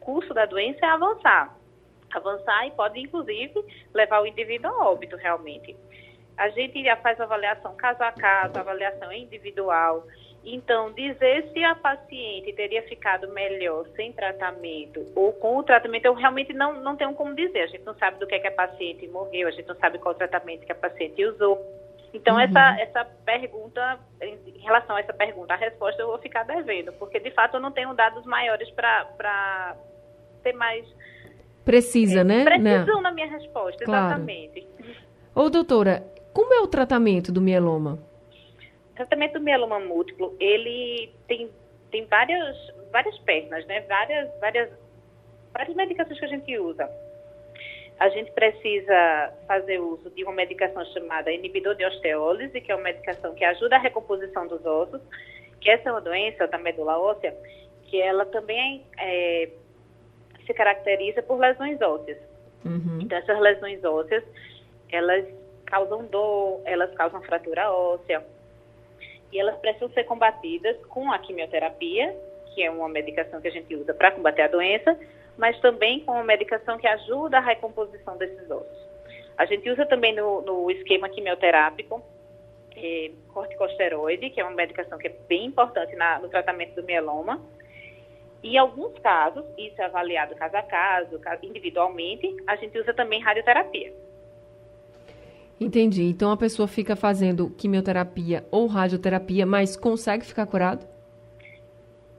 curso 0.00 0.34
da 0.34 0.44
doença 0.44 0.84
é 0.84 0.88
avançar. 0.88 1.56
Avançar 2.12 2.66
e 2.66 2.72
pode, 2.72 3.00
inclusive, 3.00 3.64
levar 3.94 4.20
o 4.20 4.26
indivíduo 4.26 4.70
a 4.70 4.90
óbito, 4.90 5.16
realmente. 5.16 5.76
A 6.36 6.48
gente 6.50 6.82
já 6.82 6.96
faz 6.96 7.20
avaliação 7.20 7.74
caso 7.76 8.02
a 8.02 8.12
caso, 8.12 8.58
avaliação 8.58 9.12
individual. 9.12 10.04
Então, 10.44 10.90
dizer 10.92 11.50
se 11.52 11.62
a 11.62 11.74
paciente 11.74 12.52
teria 12.54 12.82
ficado 12.82 13.28
melhor 13.28 13.86
sem 13.94 14.12
tratamento 14.12 15.04
ou 15.14 15.32
com 15.34 15.58
o 15.58 15.62
tratamento, 15.62 16.06
eu 16.06 16.14
realmente 16.14 16.52
não, 16.54 16.80
não 16.80 16.96
tenho 16.96 17.12
como 17.14 17.34
dizer. 17.34 17.60
A 17.60 17.66
gente 17.66 17.84
não 17.84 17.94
sabe 17.94 18.18
do 18.18 18.26
que, 18.26 18.34
é 18.34 18.38
que 18.38 18.46
a 18.46 18.52
paciente 18.52 19.06
morreu, 19.08 19.48
a 19.48 19.50
gente 19.50 19.68
não 19.68 19.76
sabe 19.76 19.98
qual 19.98 20.14
tratamento 20.14 20.64
que 20.64 20.72
a 20.72 20.74
paciente 20.74 21.22
usou. 21.26 21.60
Então, 22.12 22.34
uhum. 22.34 22.40
essa, 22.40 22.80
essa 22.80 23.04
pergunta, 23.24 24.00
em 24.20 24.58
relação 24.60 24.96
a 24.96 25.00
essa 25.00 25.12
pergunta, 25.12 25.54
a 25.54 25.56
resposta 25.56 26.00
eu 26.00 26.08
vou 26.08 26.18
ficar 26.18 26.44
devendo, 26.44 26.92
porque 26.94 27.20
de 27.20 27.30
fato 27.30 27.58
eu 27.58 27.60
não 27.60 27.70
tenho 27.70 27.94
dados 27.94 28.24
maiores 28.24 28.68
para 28.70 29.76
ter 30.42 30.54
mais. 30.54 30.86
Precisa, 31.64 32.20
é, 32.20 32.24
né? 32.24 32.44
Precisão 32.44 32.96
né? 32.96 33.02
na 33.02 33.12
minha 33.12 33.28
resposta, 33.28 33.84
claro. 33.84 34.06
exatamente. 34.06 34.66
Ô, 35.34 35.48
doutora, 35.50 36.02
como 36.32 36.52
é 36.54 36.60
o 36.60 36.66
tratamento 36.66 37.30
do 37.30 37.40
mieloma? 37.40 37.98
Tratamento 38.94 39.34
do 39.34 39.40
mieloma 39.40 39.78
múltiplo, 39.80 40.36
ele 40.38 41.12
tem, 41.26 41.50
tem 41.90 42.04
várias, 42.06 42.56
várias 42.90 43.16
pernas, 43.18 43.64
né? 43.66 43.80
Várias, 43.82 44.30
várias, 44.40 44.70
várias 45.52 45.76
medicações 45.76 46.18
que 46.18 46.24
a 46.24 46.28
gente 46.28 46.58
usa. 46.58 46.90
A 47.98 48.08
gente 48.08 48.30
precisa 48.32 49.32
fazer 49.46 49.78
uso 49.78 50.10
de 50.10 50.24
uma 50.24 50.32
medicação 50.32 50.84
chamada 50.86 51.30
inibidor 51.30 51.74
de 51.74 51.84
osteólise, 51.84 52.60
que 52.60 52.72
é 52.72 52.74
uma 52.74 52.84
medicação 52.84 53.34
que 53.34 53.44
ajuda 53.44 53.76
a 53.76 53.78
recomposição 53.78 54.46
dos 54.46 54.64
ossos, 54.64 55.02
que 55.60 55.70
essa 55.70 55.90
é 55.90 55.92
uma 55.92 56.00
doença 56.00 56.46
da 56.46 56.56
medula 56.56 56.98
óssea, 56.98 57.36
que 57.84 58.00
ela 58.00 58.24
também 58.24 58.86
é, 58.98 59.50
se 60.46 60.54
caracteriza 60.54 61.22
por 61.22 61.38
lesões 61.38 61.80
ósseas. 61.80 62.18
Uhum. 62.64 63.00
Então, 63.02 63.18
essas 63.18 63.38
lesões 63.38 63.84
ósseas, 63.84 64.24
elas 64.90 65.26
causam 65.66 66.04
dor, 66.06 66.60
elas 66.64 66.92
causam 66.94 67.22
fratura 67.22 67.70
óssea, 67.70 68.24
e 69.32 69.38
elas 69.38 69.56
precisam 69.58 69.90
ser 69.90 70.04
combatidas 70.04 70.76
com 70.86 71.10
a 71.10 71.18
quimioterapia, 71.18 72.14
que 72.54 72.62
é 72.62 72.70
uma 72.70 72.88
medicação 72.88 73.40
que 73.40 73.48
a 73.48 73.52
gente 73.52 73.74
usa 73.74 73.94
para 73.94 74.10
combater 74.10 74.42
a 74.42 74.48
doença, 74.48 74.98
mas 75.36 75.58
também 75.60 76.00
com 76.00 76.12
uma 76.12 76.24
medicação 76.24 76.78
que 76.78 76.86
ajuda 76.86 77.38
a 77.38 77.40
recomposição 77.40 78.16
desses 78.16 78.50
ossos. 78.50 78.90
A 79.38 79.46
gente 79.46 79.70
usa 79.70 79.86
também 79.86 80.14
no, 80.14 80.42
no 80.42 80.70
esquema 80.70 81.08
quimioterápico 81.08 82.02
é, 82.76 83.10
corticosteroide, 83.32 84.30
que 84.30 84.40
é 84.40 84.44
uma 84.44 84.54
medicação 84.54 84.98
que 84.98 85.06
é 85.06 85.16
bem 85.28 85.46
importante 85.46 85.94
na, 85.96 86.18
no 86.18 86.28
tratamento 86.28 86.74
do 86.74 86.82
mieloma. 86.82 87.40
E 88.42 88.54
em 88.54 88.58
alguns 88.58 88.98
casos, 88.98 89.44
isso 89.56 89.80
é 89.80 89.84
avaliado 89.84 90.34
caso 90.34 90.56
a 90.56 90.62
caso, 90.62 91.20
individualmente, 91.42 92.36
a 92.46 92.56
gente 92.56 92.78
usa 92.78 92.92
também 92.92 93.20
radioterapia. 93.20 93.92
Entendi. 95.60 96.04
Então 96.04 96.32
a 96.32 96.36
pessoa 96.38 96.66
fica 96.66 96.96
fazendo 96.96 97.50
quimioterapia 97.50 98.44
ou 98.50 98.66
radioterapia, 98.66 99.44
mas 99.44 99.76
consegue 99.76 100.24
ficar 100.24 100.46
curado? 100.46 100.86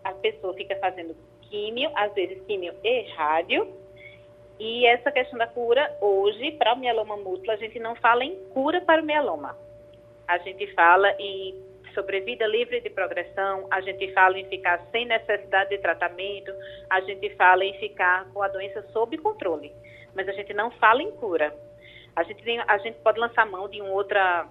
A 0.03 0.11
pessoa 0.11 0.53
fica 0.53 0.75
fazendo 0.75 1.15
químio, 1.41 1.89
às 1.95 2.13
vezes 2.13 2.39
químio 2.45 2.73
e 2.83 3.01
rádio. 3.13 3.67
E 4.59 4.85
essa 4.85 5.11
questão 5.11 5.39
da 5.39 5.47
cura, 5.47 5.91
hoje, 5.99 6.51
para 6.51 6.75
o 6.75 6.79
mieloma 6.79 7.17
múltiplo, 7.17 7.51
a 7.51 7.55
gente 7.55 7.79
não 7.79 7.95
fala 7.95 8.23
em 8.23 8.35
cura 8.53 8.79
para 8.79 9.01
o 9.01 9.05
mieloma. 9.05 9.57
A 10.27 10.37
gente 10.37 10.67
fala 10.75 11.11
em 11.19 11.55
sobrevida 11.95 12.45
livre 12.45 12.79
de 12.79 12.89
progressão, 12.91 13.65
a 13.71 13.81
gente 13.81 14.13
fala 14.13 14.37
em 14.37 14.45
ficar 14.45 14.79
sem 14.91 15.05
necessidade 15.05 15.71
de 15.71 15.79
tratamento, 15.79 16.53
a 16.89 17.01
gente 17.01 17.29
fala 17.35 17.65
em 17.65 17.73
ficar 17.79 18.29
com 18.31 18.41
a 18.41 18.47
doença 18.47 18.83
sob 18.93 19.17
controle. 19.17 19.73
Mas 20.15 20.29
a 20.29 20.31
gente 20.31 20.53
não 20.53 20.69
fala 20.71 21.01
em 21.01 21.11
cura. 21.11 21.51
A 22.15 22.23
gente, 22.23 22.43
tem, 22.43 22.59
a 22.59 22.77
gente 22.79 22.99
pode 22.99 23.19
lançar 23.19 23.45
mão 23.45 23.69
de 23.69 23.81
um 23.81 23.91
outra 23.91 24.47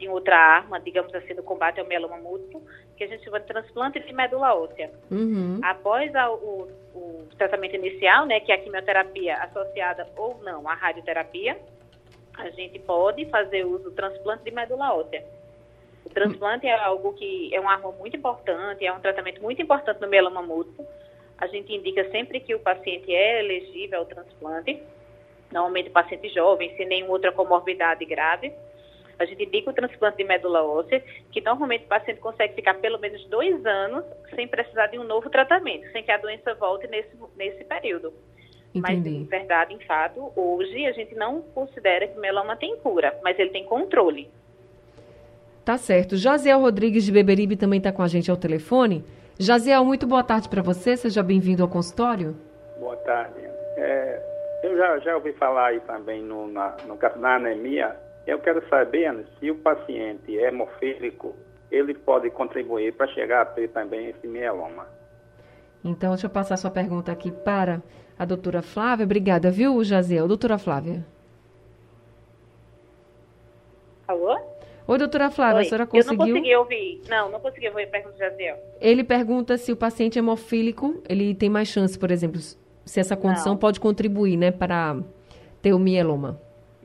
de 0.00 0.08
outra 0.08 0.34
arma, 0.34 0.80
digamos 0.80 1.14
assim, 1.14 1.34
do 1.34 1.42
combate 1.42 1.78
ao 1.78 1.86
mieloma 1.86 2.16
múltiplo, 2.16 2.62
que 2.96 3.04
a 3.04 3.06
gente 3.06 3.22
chama 3.22 3.38
de 3.38 3.46
transplante 3.46 4.00
de 4.00 4.12
medula 4.14 4.54
óssea. 4.54 4.90
Uhum. 5.10 5.60
Após 5.62 6.14
a, 6.14 6.30
o, 6.30 6.68
o, 6.94 7.28
tratamento 7.36 7.76
inicial, 7.76 8.24
né, 8.24 8.40
que 8.40 8.50
é 8.50 8.54
a 8.54 8.58
quimioterapia 8.58 9.36
associada 9.36 10.08
ou 10.16 10.40
não 10.42 10.66
à 10.66 10.74
radioterapia, 10.74 11.58
a 12.38 12.48
gente 12.48 12.78
pode 12.78 13.26
fazer 13.26 13.66
uso 13.66 13.84
do 13.84 13.90
transplante 13.90 14.42
de 14.42 14.50
medula 14.50 14.94
óssea. 14.94 15.22
O 16.04 16.08
transplante 16.08 16.66
é 16.66 16.74
algo 16.74 17.12
que 17.12 17.54
é 17.54 17.60
uma 17.60 17.72
arma 17.72 17.92
muito 17.92 18.16
importante, 18.16 18.86
é 18.86 18.92
um 18.92 19.00
tratamento 19.00 19.42
muito 19.42 19.60
importante 19.60 20.00
no 20.00 20.08
mieloma 20.08 20.40
múltiplo. 20.40 20.86
A 21.36 21.46
gente 21.46 21.74
indica 21.74 22.10
sempre 22.10 22.40
que 22.40 22.54
o 22.54 22.58
paciente 22.58 23.14
é 23.14 23.40
elegível 23.40 23.98
ao 24.00 24.06
transplante, 24.06 24.82
normalmente 25.52 25.90
paciente 25.90 26.28
jovem, 26.28 26.74
sem 26.76 26.86
nenhuma 26.86 27.12
outra 27.12 27.32
comorbidade 27.32 28.04
grave. 28.04 28.52
A 29.18 29.24
gente 29.26 29.44
indica 29.44 29.70
o 29.70 29.74
transplante 29.74 30.16
de 30.16 30.24
medula 30.24 30.64
óssea, 30.64 31.04
que 31.30 31.42
normalmente 31.42 31.84
o 31.84 31.88
paciente 31.88 32.20
consegue 32.20 32.54
ficar 32.54 32.74
pelo 32.74 32.98
menos 32.98 33.22
dois 33.26 33.64
anos 33.66 34.04
sem 34.34 34.48
precisar 34.48 34.86
de 34.86 34.98
um 34.98 35.04
novo 35.04 35.28
tratamento, 35.28 35.90
sem 35.92 36.02
que 36.02 36.10
a 36.10 36.16
doença 36.16 36.54
volte 36.54 36.86
nesse, 36.86 37.10
nesse 37.36 37.62
período. 37.64 38.14
Entendi. 38.74 38.80
Mas, 38.80 39.06
em 39.06 39.24
verdade, 39.24 39.74
em 39.74 39.80
fato, 39.80 40.32
hoje 40.34 40.86
a 40.86 40.92
gente 40.92 41.14
não 41.14 41.42
considera 41.42 42.06
que 42.06 42.16
o 42.16 42.20
meloma 42.20 42.56
tem 42.56 42.76
cura, 42.78 43.18
mas 43.22 43.38
ele 43.38 43.50
tem 43.50 43.64
controle. 43.64 44.30
Tá 45.64 45.76
certo. 45.76 46.16
Jaziel 46.16 46.60
Rodrigues 46.60 47.04
de 47.04 47.12
Beberibe 47.12 47.56
também 47.56 47.78
está 47.78 47.92
com 47.92 48.02
a 48.02 48.08
gente 48.08 48.30
ao 48.30 48.36
telefone. 48.36 49.04
Jaziel, 49.38 49.84
muito 49.84 50.06
boa 50.06 50.22
tarde 50.22 50.48
para 50.48 50.62
você. 50.62 50.96
Seja 50.96 51.22
bem-vindo 51.22 51.62
ao 51.62 51.68
consultório. 51.68 52.36
Boa 52.78 52.96
tarde. 52.96 53.40
É, 53.76 54.29
eu 54.62 54.76
já, 54.76 54.98
já 54.98 55.16
ouvi 55.16 55.32
falar 55.32 55.68
aí 55.68 55.80
também 55.80 56.22
no, 56.22 56.46
na, 56.46 56.76
no, 56.86 56.98
na 57.16 57.36
anemia. 57.36 57.96
Eu 58.26 58.38
quero 58.38 58.66
saber 58.68 59.06
Ana, 59.06 59.24
se 59.38 59.50
o 59.50 59.56
paciente 59.56 60.38
é 60.38 60.48
hemofílico, 60.48 61.34
ele 61.70 61.94
pode 61.94 62.30
contribuir 62.30 62.92
para 62.92 63.06
chegar 63.08 63.42
a 63.42 63.46
ter 63.46 63.68
também 63.68 64.08
esse 64.08 64.26
mieloma. 64.26 64.86
Então, 65.84 66.10
deixa 66.10 66.26
eu 66.26 66.30
passar 66.30 66.56
sua 66.56 66.70
pergunta 66.70 67.10
aqui 67.10 67.30
para 67.30 67.82
a 68.18 68.24
doutora 68.24 68.60
Flávia. 68.60 69.04
Obrigada, 69.04 69.50
viu, 69.50 69.82
Jaziel? 69.82 70.28
Doutora 70.28 70.58
Flávia. 70.58 71.04
Alô? 74.06 74.38
Oi, 74.86 74.98
doutora 74.98 75.30
Flávia, 75.30 75.58
Oi. 75.58 75.62
a 75.62 75.64
senhora 75.64 75.86
conseguiu? 75.86 76.12
Eu 76.12 76.18
não 76.18 76.34
consegui 76.34 76.56
ouvir. 76.56 77.00
Não, 77.08 77.30
não 77.30 77.40
consegui 77.40 77.68
ouvir 77.68 77.84
a 77.84 77.86
pergunta 77.86 78.14
do 78.14 78.18
Jaziel. 78.18 78.58
Ele 78.80 79.04
pergunta 79.04 79.56
se 79.56 79.72
o 79.72 79.76
paciente 79.76 80.18
hemofílico, 80.18 81.02
ele 81.08 81.34
tem 81.34 81.48
mais 81.48 81.68
chance, 81.68 81.98
por 81.98 82.10
exemplo, 82.10 82.40
se 82.90 82.98
essa 82.98 83.16
condição 83.16 83.52
Não. 83.52 83.56
pode 83.56 83.78
contribuir, 83.78 84.36
né, 84.36 84.50
para 84.50 84.96
ter 85.62 85.72
o 85.72 85.78
mieloma. 85.78 86.40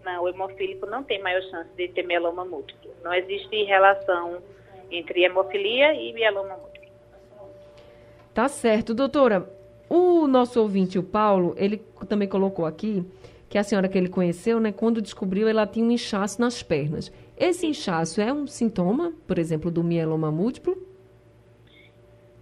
Não, 0.06 0.24
o 0.24 0.30
hemofílico 0.30 0.86
não 0.86 1.04
tem 1.04 1.20
maior 1.20 1.42
chance 1.50 1.70
de 1.76 1.88
ter 1.88 2.04
mieloma 2.04 2.46
múltiplo. 2.46 2.92
Não 3.04 3.12
existe 3.12 3.64
relação 3.64 4.38
entre 4.92 5.24
hemofilia 5.24 5.96
e 5.96 6.14
mieloma 6.14 6.58
múltiplo. 6.58 6.90
Tá 8.36 8.48
certo, 8.48 8.94
doutora. 8.94 9.50
O 9.90 10.28
nosso 10.28 10.62
ouvinte, 10.62 11.00
o 11.00 11.04
Paulo, 11.04 11.56
ele 11.58 11.82
também 12.08 12.28
colocou 12.28 12.68
aqui 12.68 13.04
que 13.50 13.58
a 13.58 13.64
senhora 13.64 13.88
que 13.88 13.98
ele 13.98 14.10
conheceu, 14.10 14.60
né, 14.60 14.72
quando 14.72 15.02
descobriu, 15.02 15.48
ela 15.48 15.66
tinha 15.66 15.84
um 15.84 15.90
inchaço 15.90 16.40
nas 16.40 16.62
pernas. 16.62 17.12
Esse 17.36 17.66
inchaço 17.66 18.22
é 18.22 18.32
um 18.32 18.46
sintoma, 18.46 19.12
por 19.26 19.40
exemplo, 19.40 19.72
do 19.72 19.84
mieloma 19.84 20.30
múltiplo? 20.30 20.78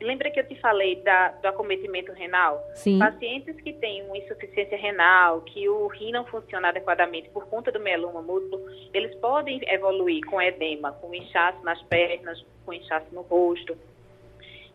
Lembra 0.04 0.30
que 0.30 0.40
eu 0.40 0.46
te 0.46 0.60
falei 0.60 0.98
da, 1.02 1.30
do 1.30 1.48
acometimento 1.48 2.12
renal? 2.12 2.62
Sim. 2.76 3.00
Pacientes 3.00 3.56
que 3.62 3.72
têm 3.72 4.04
uma 4.04 4.18
insuficiência 4.18 4.78
renal, 4.78 5.42
que 5.42 5.68
o 5.70 5.88
rim 5.88 6.12
não 6.12 6.26
funciona 6.26 6.68
adequadamente 6.68 7.30
por 7.30 7.48
conta 7.48 7.72
do 7.72 7.80
mieloma 7.80 8.22
múltiplo, 8.22 8.62
eles 8.94 9.16
podem 9.16 9.62
evoluir 9.66 10.26
com 10.26 10.42
edema, 10.42 10.92
com 10.92 11.16
inchaço 11.16 11.64
nas 11.64 11.82
pernas, 11.84 12.46
com 12.66 12.74
inchaço 12.74 13.08
no 13.14 13.22
rosto, 13.22 13.78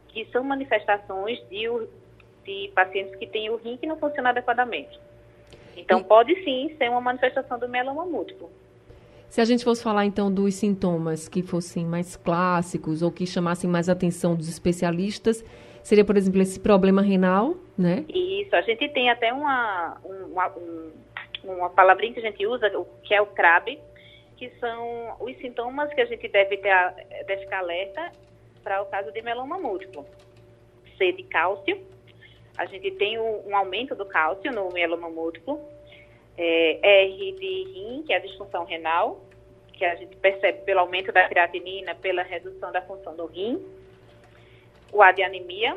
que 0.08 0.24
são 0.32 0.42
manifestações 0.42 1.38
de, 1.50 1.68
de 2.44 2.72
pacientes 2.74 3.14
que 3.16 3.26
têm 3.26 3.50
o 3.50 3.56
rim 3.56 3.76
que 3.76 3.86
não 3.86 3.98
funciona 3.98 4.30
adequadamente. 4.30 4.98
Então, 5.76 6.02
pode 6.02 6.42
sim 6.42 6.74
ser 6.78 6.88
uma 6.88 7.02
manifestação 7.02 7.58
do 7.58 7.68
mieloma 7.68 8.06
múltiplo. 8.06 8.50
Se 9.28 9.40
a 9.40 9.44
gente 9.44 9.62
fosse 9.62 9.82
falar 9.82 10.06
então 10.06 10.32
dos 10.32 10.54
sintomas 10.54 11.28
que 11.28 11.42
fossem 11.42 11.84
mais 11.84 12.16
clássicos 12.16 13.02
ou 13.02 13.10
que 13.12 13.26
chamassem 13.26 13.68
mais 13.68 13.88
atenção 13.88 14.34
dos 14.34 14.48
especialistas, 14.48 15.44
seria, 15.82 16.04
por 16.04 16.16
exemplo, 16.16 16.40
esse 16.40 16.58
problema 16.58 17.02
renal, 17.02 17.54
né? 17.76 18.04
Isso, 18.08 18.54
a 18.56 18.62
gente 18.62 18.88
tem 18.88 19.10
até 19.10 19.32
uma, 19.32 19.98
um- 20.04 20.32
uma, 20.32 20.48
um- 20.56 20.90
uma 21.44 21.70
palavrinha 21.70 22.12
que 22.14 22.20
a 22.20 22.22
gente 22.22 22.46
usa, 22.46 22.70
que 23.02 23.14
é 23.14 23.20
o 23.20 23.26
CRAB, 23.26 23.78
que 24.36 24.50
são 24.60 25.14
os 25.20 25.36
sintomas 25.38 25.92
que 25.92 26.00
a 26.00 26.06
gente 26.06 26.26
deve, 26.28 26.56
ter, 26.56 26.72
deve 27.26 27.42
ficar 27.42 27.58
alerta 27.58 28.10
para 28.62 28.80
o 28.82 28.86
caso 28.86 29.12
de 29.12 29.20
meloma 29.22 29.58
múltiplo. 29.58 30.06
C 30.96 31.12
de 31.12 31.22
cálcio, 31.24 31.78
a 32.56 32.64
gente 32.66 32.90
tem 32.92 33.18
um 33.20 33.54
aumento 33.56 33.94
do 33.94 34.04
cálcio 34.06 34.50
no 34.52 34.68
mieloma 34.72 35.08
múltiplo, 35.08 35.60
é, 36.38 37.04
R 37.04 37.32
de 37.32 37.64
rim, 37.64 38.02
que 38.06 38.12
é 38.12 38.16
a 38.16 38.20
disfunção 38.20 38.64
renal, 38.64 39.20
que 39.72 39.84
a 39.84 39.94
gente 39.96 40.16
percebe 40.16 40.62
pelo 40.62 40.80
aumento 40.80 41.12
da 41.12 41.28
creatinina, 41.28 41.94
pela 41.96 42.22
redução 42.22 42.72
da 42.72 42.80
função 42.82 43.16
do 43.16 43.26
rim, 43.26 43.60
o 44.92 45.02
A 45.02 45.12
de 45.12 45.22
anemia, 45.22 45.76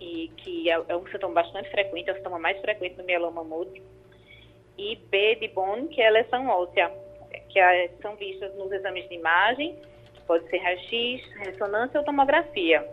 e 0.00 0.28
que 0.36 0.68
é, 0.70 0.82
é 0.88 0.96
um 0.96 1.06
sintoma 1.06 1.34
bastante 1.34 1.70
frequente, 1.70 2.08
é 2.08 2.12
o 2.12 2.16
sintoma 2.16 2.38
mais 2.38 2.58
frequente 2.60 2.96
no 2.96 3.04
mieloma 3.04 3.44
múltiplo. 3.44 3.88
E 4.76 4.96
B 4.96 5.36
de 5.36 5.48
bone, 5.48 5.88
que 5.88 6.02
é 6.02 6.08
a 6.08 6.10
lesão 6.10 6.48
óssea, 6.48 6.92
que 7.48 7.58
é- 7.58 7.88
são 8.02 8.14
vistas 8.16 8.54
nos 8.56 8.70
exames 8.72 9.08
de 9.08 9.14
imagem, 9.14 9.78
pode 10.26 10.48
ser 10.50 10.58
raio-x, 10.58 11.24
ressonância 11.38 12.00
ou 12.00 12.04
tomografia. 12.04 12.86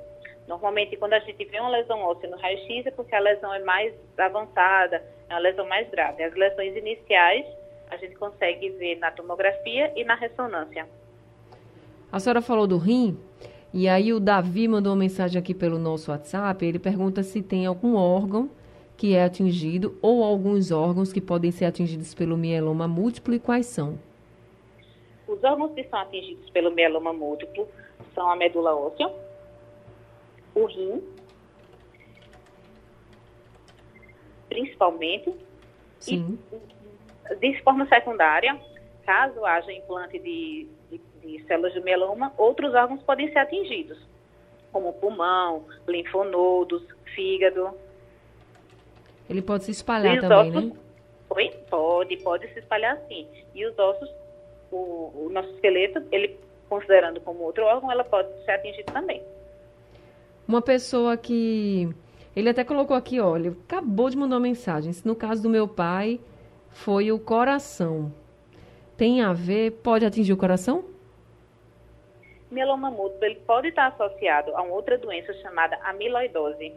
Normalmente, 0.48 0.96
quando 0.98 1.14
a 1.14 1.20
gente 1.20 1.44
vê 1.46 1.60
uma 1.60 1.70
lesão 1.70 2.02
óssea 2.02 2.30
no 2.30 2.38
raio-x, 2.38 2.86
é 2.86 2.92
porque 2.92 3.16
a 3.16 3.20
lesão 3.20 3.54
é 3.54 3.60
mais 3.60 3.94
avançada, 4.18 5.04
uma 5.34 5.40
lesão 5.40 5.68
mais 5.68 5.90
grave. 5.90 6.24
As 6.24 6.34
lesões 6.34 6.75
iniciais, 6.75 7.46
a 7.90 7.98
gente 7.98 8.16
consegue 8.16 8.70
ver 8.72 8.98
na 8.98 9.12
tomografia 9.12 9.92
e 9.96 10.04
na 10.04 10.16
ressonância. 10.16 10.88
A 12.12 12.20
senhora 12.20 12.42
falou 12.42 12.68
do 12.68 12.78
rim, 12.78 13.18
e 13.74 13.90
aí 13.90 14.13
o 14.13 14.20
Davi 14.20 14.68
mandou 14.68 14.92
uma 14.94 15.00
mensagem 15.00 15.40
aqui 15.40 15.54
pelo 15.54 15.80
nosso 15.80 16.12
WhatsApp. 16.12 16.63
Ele 16.63 16.78
pergunta 16.78 17.24
se 17.24 17.42
tem 17.42 17.66
algum 17.66 17.96
órgão 17.96 18.50
que 18.96 19.16
é 19.16 19.24
atingido 19.24 19.98
ou 20.02 20.24
alguns 20.24 20.72
órgãos 20.72 21.12
que 21.12 21.20
podem 21.20 21.52
ser 21.52 21.66
atingidos 21.66 22.13
pelo 22.13 22.38
mieloma 22.38 22.88
múltiplo 22.88 23.34
e 23.34 23.40
quais 23.40 23.66
são. 23.66 23.98
Os 25.28 25.44
órgãos 25.44 25.74
que 25.74 25.84
são 25.86 26.00
atingidos 26.00 26.50
pelo 26.52 26.70
mieloma 26.70 27.12
múltiplo 27.12 27.68
são 28.13 28.30
a 28.30 28.36
medula 28.36 28.75
óssea, 28.75 29.12
o 30.54 30.66
rim, 30.66 31.02
principalmente, 34.53 35.33
Sim. 36.00 36.38
de 37.39 37.62
forma 37.63 37.88
secundária, 37.88 38.60
caso 39.05 39.43
haja 39.45 39.72
implante 39.72 40.19
de, 40.19 40.67
de, 40.91 41.01
de 41.22 41.43
células 41.45 41.74
de 41.74 41.81
mieloma, 41.81 42.31
outros 42.38 42.74
órgãos 42.75 43.01
podem 43.01 43.31
ser 43.31 43.39
atingidos, 43.39 43.98
como 44.72 44.93
pulmão, 44.93 45.65
linfonodos, 45.88 46.83
fígado. 47.15 47.72
Ele 49.29 49.41
pode 49.41 49.63
se 49.65 49.72
espalhar 49.72 50.17
E 50.17 50.22
também, 50.22 50.51
ossos- 50.51 50.63
né? 50.69 50.75
Oi? 51.29 51.50
Pode, 51.69 52.17
pode 52.17 52.48
se 52.53 52.60
espalhar 52.60 53.00
sim. 53.07 53.27
E 53.55 53.65
os 53.65 53.77
ossos, 53.79 54.10
o, 54.72 54.75
o 55.25 55.29
nosso 55.31 55.50
esqueleto, 55.50 56.03
ele 56.12 56.38
considerando 56.69 57.19
como 57.22 57.39
outro 57.43 57.63
órgão, 57.63 57.91
ela 57.91 58.03
pode 58.03 58.29
ser 58.45 58.51
atingida 58.51 58.91
também. 58.91 59.22
Uma 60.48 60.62
pessoa 60.62 61.17
que. 61.17 61.89
Ele 62.36 62.50
até 62.50 62.63
colocou 62.63 62.96
aqui, 62.96 63.20
olha, 63.20 63.52
acabou 63.52 64.10
de 64.10 64.18
mandar 64.18 64.36
uma 64.38 64.42
mensagem. 64.42 64.92
No 65.06 65.16
caso 65.16 65.44
do 65.44 65.50
meu 65.50 65.68
pai, 65.68 66.20
foi 66.70 67.12
o 67.12 67.20
coração. 67.20 68.12
Tem 68.98 69.22
a 69.22 69.34
ver? 69.34 69.72
Pode 69.84 70.06
atingir 70.06 70.34
o 70.34 70.38
coração? 70.38 70.84
Mieloma 72.50 72.92
múltiplo 72.92 73.25
ele 73.25 73.40
pode 73.48 73.70
estar 73.70 73.88
associado 73.88 74.56
a 74.56 74.62
uma 74.62 74.74
outra 74.74 74.98
doença 74.98 75.34
chamada 75.36 75.75
amiloidose. 75.84 76.74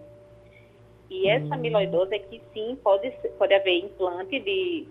E 1.10 1.28
essa 1.28 1.46
hum. 1.46 1.54
amiloidose 1.54 2.14
é 2.14 2.18
que 2.18 2.42
sim 2.52 2.76
pode, 2.82 3.10
pode 3.38 3.54
haver 3.54 3.78
implante 3.84 4.40
de. 4.40 4.88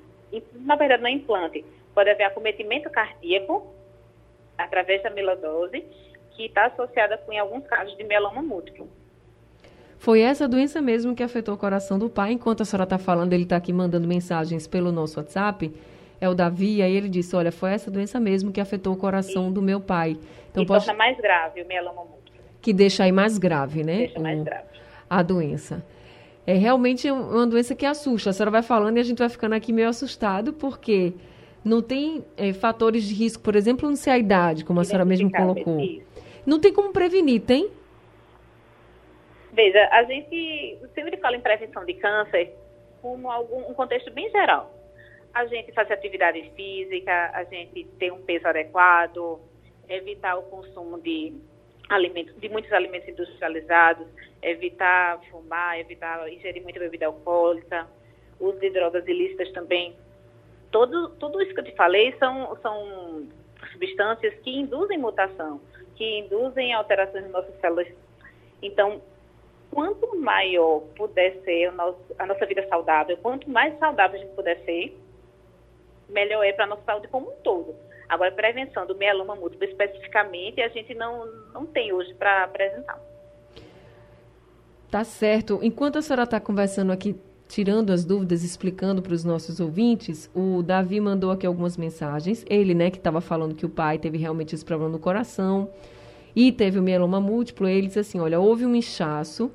Na 0.54 0.76
verdade, 0.76 1.02
não 1.02 1.10
é 1.10 1.14
implante, 1.14 1.66
pode 1.94 2.10
haver 2.10 2.24
acometimento 2.24 2.90
cardíaco 2.90 3.68
através 4.58 5.02
da 5.04 5.10
amiloidose, 5.10 5.82
que 6.32 6.46
está 6.46 6.66
associada 6.66 7.18
com, 7.18 7.32
em 7.32 7.40
alguns 7.40 7.66
casos, 7.68 7.96
de 7.98 8.04
mieloma 8.04 8.42
múltiplo. 8.42 8.88
Foi 10.06 10.22
essa 10.22 10.48
doença 10.48 10.80
mesmo 10.84 11.16
que 11.16 11.24
afetou 11.24 11.56
o 11.56 11.58
coração 11.58 11.98
do 11.98 12.08
pai. 12.08 12.32
Enquanto 12.32 12.62
a 12.62 12.66
senhora 12.66 12.84
está 12.84 13.00
falando, 13.00 13.34
ele 13.34 13.42
está 13.42 13.56
aqui 13.56 13.74
mandando 13.74 14.08
mensagens 14.08 14.68
pelo 14.68 14.92
nosso 14.92 15.20
WhatsApp. 15.20 15.74
É 16.22 16.30
o 16.30 16.36
Davi, 16.36 16.80
aí 16.84 16.96
ele 16.96 17.10
disse: 17.10 17.36
Olha, 17.36 17.52
foi 17.52 17.72
essa 17.72 17.90
doença 17.90 18.20
mesmo 18.20 18.52
que 18.52 18.62
afetou 18.62 18.94
o 18.94 18.96
coração 18.96 19.52
do 19.52 19.64
meu 19.64 19.82
pai. 19.82 20.16
Então, 20.52 20.62
e 20.62 20.66
pode... 20.68 20.86
torna 20.86 20.96
mais 20.96 21.18
grave 21.18 21.60
o 21.64 21.68
mieloma 21.68 22.04
múltiplo. 22.04 22.40
Que 22.62 22.72
deixa 22.72 23.04
aí 23.04 23.12
mais 23.12 23.40
grave, 23.40 23.84
né? 23.84 23.98
Deixa 23.98 24.20
mais 24.20 24.40
o... 24.40 24.44
grave. 24.44 24.68
A 25.10 25.24
doença. 25.24 25.84
É 26.46 26.54
realmente 26.54 27.10
uma 27.10 27.48
doença 27.48 27.74
que 27.74 27.84
assusta. 27.84 28.30
A 28.30 28.34
senhora 28.34 28.52
vai 28.52 28.62
falando 28.62 28.98
e 28.98 29.00
a 29.00 29.04
gente 29.04 29.18
vai 29.18 29.30
ficando 29.30 29.54
aqui 29.54 29.74
meio 29.74 29.90
assustado, 29.90 30.54
porque 30.54 31.14
não 31.64 31.82
tem 31.82 32.24
é, 32.38 32.54
fatores 32.54 33.06
de 33.06 33.16
risco, 33.16 33.42
por 33.42 33.56
exemplo, 33.56 33.90
não 33.90 33.96
sei 33.96 34.14
a 34.14 34.20
idade, 34.20 34.66
como 34.66 34.80
a 34.80 34.84
senhora 34.84 35.04
mesmo 35.04 35.32
colocou. 35.32 35.80
Isso. 35.80 36.06
Não 36.46 36.60
tem 36.60 36.72
como 36.72 36.94
prevenir, 36.94 37.42
tem? 37.42 37.72
Veja, 39.56 39.88
a 39.90 40.04
gente 40.04 40.78
sempre 40.94 41.16
fala 41.16 41.38
em 41.38 41.42
prevenção 41.42 41.86
de 41.86 41.94
câncer 41.94 42.54
como 43.02 43.32
algum, 43.32 43.72
um 43.72 43.74
contexto 43.74 44.12
bem 44.12 44.30
geral. 44.30 44.70
A 45.34 45.46
gente 45.46 45.72
fazer 45.72 45.94
atividade 45.94 46.52
física, 46.58 47.32
a 47.34 47.46
gente 47.46 47.86
ter 47.98 48.12
um 48.12 48.22
peso 48.22 48.46
adequado, 48.46 49.40
evitar 49.88 50.36
o 50.36 50.44
consumo 50.44 51.00
de 51.00 51.34
alimentos, 51.88 52.36
de 52.38 52.50
muitos 52.50 52.74
alimentos 52.74 53.08
industrializados, 53.08 54.06
evitar 54.42 55.22
fumar, 55.32 55.80
evitar 55.80 56.28
ingerir 56.30 56.62
muita 56.62 56.80
bebida 56.80 57.06
alcoólica, 57.06 57.88
uso 58.42 58.60
de 58.60 58.70
drogas 58.72 59.08
ilícitas 59.08 59.50
também. 59.54 59.96
Todo, 60.70 61.12
tudo 61.12 61.42
isso 61.42 61.54
que 61.54 61.62
eu 61.62 61.66
te 61.66 61.76
falei 61.76 62.14
são, 62.20 62.58
são 62.62 63.26
substâncias 63.72 64.34
que 64.42 64.52
induzem 64.52 64.98
mutação, 64.98 65.62
que 65.96 66.20
induzem 66.20 66.74
alterações 66.74 67.24
nas 67.24 67.32
nossas 67.32 67.58
células. 67.62 67.88
Então, 68.62 69.02
quanto 69.72 70.18
maior 70.18 70.82
puder 70.96 71.42
ser 71.44 71.72
a 72.18 72.26
nossa 72.26 72.46
vida 72.46 72.68
saudável, 72.68 73.18
quanto 73.18 73.50
mais 73.50 73.78
saudável 73.78 74.20
a 74.20 74.24
gente 74.24 74.36
puder 74.36 74.64
ser, 74.66 74.98
melhor 76.10 76.44
é 76.44 76.54
para 76.54 76.66
a 76.66 76.68
nossa 76.68 76.84
saúde 76.84 77.08
como 77.08 77.30
um 77.30 77.36
todo. 77.44 77.76
Agora, 78.08 78.32
prevenção 78.32 78.86
do 78.86 78.96
mieloma 78.96 79.36
múltiplo 79.36 79.68
especificamente, 79.68 80.62
a 80.62 80.68
gente 80.70 80.94
não, 80.94 81.26
não 81.54 81.66
tem 81.66 81.92
hoje 81.92 82.14
para 82.14 82.44
apresentar. 82.44 83.00
Tá 84.92 85.04
certo. 85.04 85.60
Enquanto 85.64 85.98
a 85.98 86.02
senhora 86.02 86.24
está 86.24 86.40
conversando 86.40 86.92
aqui, 86.92 87.20
tirando 87.48 87.92
as 87.92 88.06
dúvidas, 88.06 88.44
explicando 88.44 89.02
para 89.02 89.14
os 89.14 89.24
nossos 89.24 89.60
ouvintes, 89.60 90.30
o 90.36 90.62
Davi 90.62 91.00
mandou 91.00 91.32
aqui 91.32 91.46
algumas 91.46 91.76
mensagens. 91.76 92.46
Ele, 92.48 92.74
né, 92.74 92.92
que 92.92 92.98
estava 92.98 93.22
falando 93.22 93.56
que 93.56 93.66
o 93.66 93.70
pai 93.70 93.98
teve 93.98 94.18
realmente 94.18 94.54
esse 94.54 94.64
problema 94.64 94.92
no 94.92 95.00
coração 95.00 95.70
e 96.36 96.52
teve 96.52 96.78
o 96.78 96.84
mieloma 96.84 97.22
múltiplo. 97.22 97.68
Ele 97.68 97.88
disse 97.88 98.00
assim: 98.00 98.20
olha, 98.20 98.40
houve 98.40 98.66
um 98.66 98.76
inchaço 98.76 99.52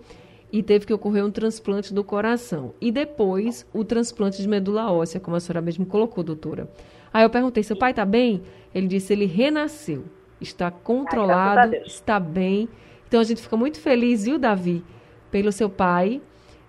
e 0.53 0.63
teve 0.63 0.87
que 0.87 0.93
ocorrer 0.93 1.25
um 1.25 1.31
transplante 1.31 1.93
do 1.93 2.03
coração. 2.03 2.75
E 2.81 2.91
depois 2.91 3.67
o 3.73 3.85
transplante 3.85 4.41
de 4.41 4.49
medula 4.49 4.91
óssea, 4.91 5.21
como 5.21 5.37
a 5.37 5.41
senhora 5.41 5.61
mesmo 5.61 5.85
colocou, 5.87 6.25
doutora. 6.25 6.69
Aí 7.13 7.23
eu 7.23 7.31
perguntei: 7.31 7.63
seu 7.63 7.77
pai 7.77 7.91
está 7.91 8.05
bem? 8.05 8.43
Ele 8.75 8.87
disse: 8.87 9.13
ele 9.13 9.27
renasceu, 9.27 10.05
está 10.41 10.71
controlado, 10.71 11.75
Ai, 11.75 11.83
está 11.85 12.19
bem. 12.19 12.69
Então 13.07 13.21
a 13.21 13.25
gente 13.25 13.43
fica 13.43 13.57
muito 13.57 13.79
feliz, 13.81 14.25
viu, 14.25 14.39
Davi, 14.39 14.85
pelo 15.31 15.51
seu 15.51 15.69
pai, 15.69 16.23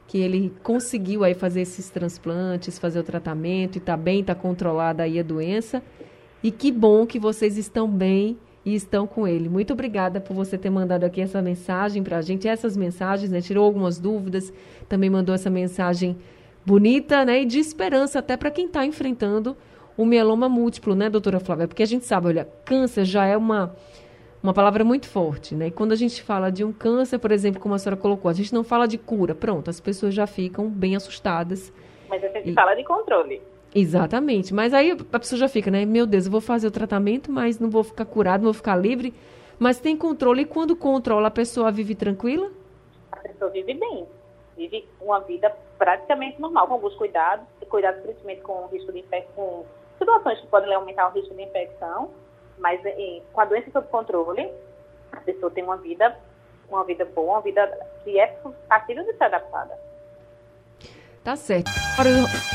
que 0.07 0.17
ele 0.17 0.51
conseguiu 0.63 1.23
aí 1.23 1.35
fazer 1.35 1.61
esses 1.61 1.89
transplantes, 1.89 2.79
fazer 2.79 2.99
o 2.99 3.03
tratamento 3.03 3.75
e 3.75 3.77
está 3.77 3.95
bem, 3.95 4.21
está 4.21 4.33
controlada 4.33 5.03
aí 5.03 5.19
a 5.19 5.23
doença. 5.23 5.83
E 6.43 6.49
que 6.49 6.71
bom 6.71 7.05
que 7.05 7.19
vocês 7.19 7.57
estão 7.57 7.87
bem 7.87 8.39
e 8.65 8.75
estão 8.75 9.07
com 9.07 9.27
ele. 9.27 9.49
Muito 9.49 9.73
obrigada 9.73 10.19
por 10.19 10.33
você 10.33 10.57
ter 10.57 10.69
mandado 10.69 11.03
aqui 11.03 11.21
essa 11.21 11.41
mensagem 11.41 12.03
para 12.03 12.17
a 12.17 12.21
gente, 12.21 12.47
essas 12.47 12.77
mensagens, 12.77 13.31
né? 13.31 13.41
Tirou 13.41 13.65
algumas 13.65 13.99
dúvidas, 13.99 14.53
também 14.87 15.09
mandou 15.09 15.33
essa 15.33 15.49
mensagem 15.49 16.17
bonita, 16.65 17.25
né? 17.25 17.41
E 17.41 17.45
de 17.45 17.59
esperança 17.59 18.19
até 18.19 18.37
para 18.37 18.51
quem 18.51 18.67
está 18.67 18.85
enfrentando 18.85 19.57
o 19.97 20.05
mieloma 20.05 20.47
múltiplo, 20.47 20.95
né, 20.95 21.09
doutora 21.09 21.39
Flávia? 21.39 21.67
Porque 21.67 21.83
a 21.83 21.87
gente 21.87 22.05
sabe, 22.05 22.27
olha, 22.27 22.47
câncer 22.65 23.05
já 23.05 23.25
é 23.25 23.35
uma, 23.35 23.75
uma 24.41 24.53
palavra 24.53 24.83
muito 24.83 25.07
forte, 25.07 25.55
né? 25.55 25.67
E 25.67 25.71
quando 25.71 25.91
a 25.91 25.95
gente 25.95 26.21
fala 26.21 26.51
de 26.51 26.63
um 26.63 26.71
câncer, 26.71 27.19
por 27.19 27.31
exemplo, 27.31 27.59
como 27.59 27.73
a 27.73 27.77
senhora 27.77 27.99
colocou, 27.99 28.29
a 28.29 28.33
gente 28.33 28.53
não 28.53 28.63
fala 28.63 28.87
de 28.87 28.97
cura, 28.97 29.35
pronto, 29.35 29.69
as 29.69 29.79
pessoas 29.79 30.13
já 30.13 30.27
ficam 30.27 30.69
bem 30.69 30.95
assustadas. 30.95 31.73
Mas 32.09 32.23
a 32.23 32.27
gente 32.27 32.51
e... 32.51 32.53
fala 32.53 32.75
de 32.75 32.83
controle. 32.83 33.41
Exatamente. 33.73 34.53
Mas 34.53 34.73
aí 34.73 34.91
a 34.91 35.19
pessoa 35.19 35.39
já 35.39 35.47
fica, 35.47 35.71
né? 35.71 35.85
Meu 35.85 36.05
Deus, 36.05 36.25
eu 36.25 36.31
vou 36.31 36.41
fazer 36.41 36.67
o 36.67 36.71
tratamento, 36.71 37.31
mas 37.31 37.59
não 37.59 37.69
vou 37.69 37.83
ficar 37.83 38.05
curado, 38.05 38.41
não 38.41 38.51
vou 38.51 38.53
ficar 38.53 38.75
livre. 38.75 39.13
Mas 39.57 39.79
tem 39.79 39.95
controle. 39.95 40.41
E 40.41 40.45
quando 40.45 40.75
controla, 40.75 41.27
a 41.27 41.31
pessoa 41.31 41.71
vive 41.71 41.95
tranquila? 41.95 42.51
A 43.11 43.17
pessoa 43.17 43.49
vive 43.51 43.73
bem. 43.73 44.07
Vive 44.57 44.87
uma 44.99 45.19
vida 45.19 45.55
praticamente 45.77 46.39
normal, 46.39 46.67
com 46.67 46.73
alguns 46.73 46.95
cuidados. 46.95 47.45
Cuidados 47.69 48.01
principalmente 48.01 48.41
com 48.41 48.65
o 48.65 48.67
risco 48.67 48.91
de 48.91 48.99
infecção, 48.99 49.65
situações 49.97 50.41
que 50.41 50.47
podem 50.47 50.73
aumentar 50.73 51.07
o 51.07 51.11
risco 51.11 51.33
de 51.33 51.43
infecção. 51.43 52.09
Mas 52.57 52.83
e, 52.85 53.23
com 53.31 53.39
a 53.39 53.45
doença 53.45 53.71
sob 53.71 53.87
controle, 53.87 54.51
a 55.11 55.21
pessoa 55.21 55.49
tem 55.49 55.63
uma 55.63 55.77
vida, 55.77 56.17
uma 56.69 56.83
vida 56.83 57.05
boa, 57.05 57.35
uma 57.35 57.41
vida 57.41 57.65
que 58.03 58.19
é 58.19 58.37
fácil 58.67 59.05
de 59.05 59.13
ser 59.13 59.23
adaptada. 59.23 59.90
Tá 61.23 61.35
certo. 61.35 61.69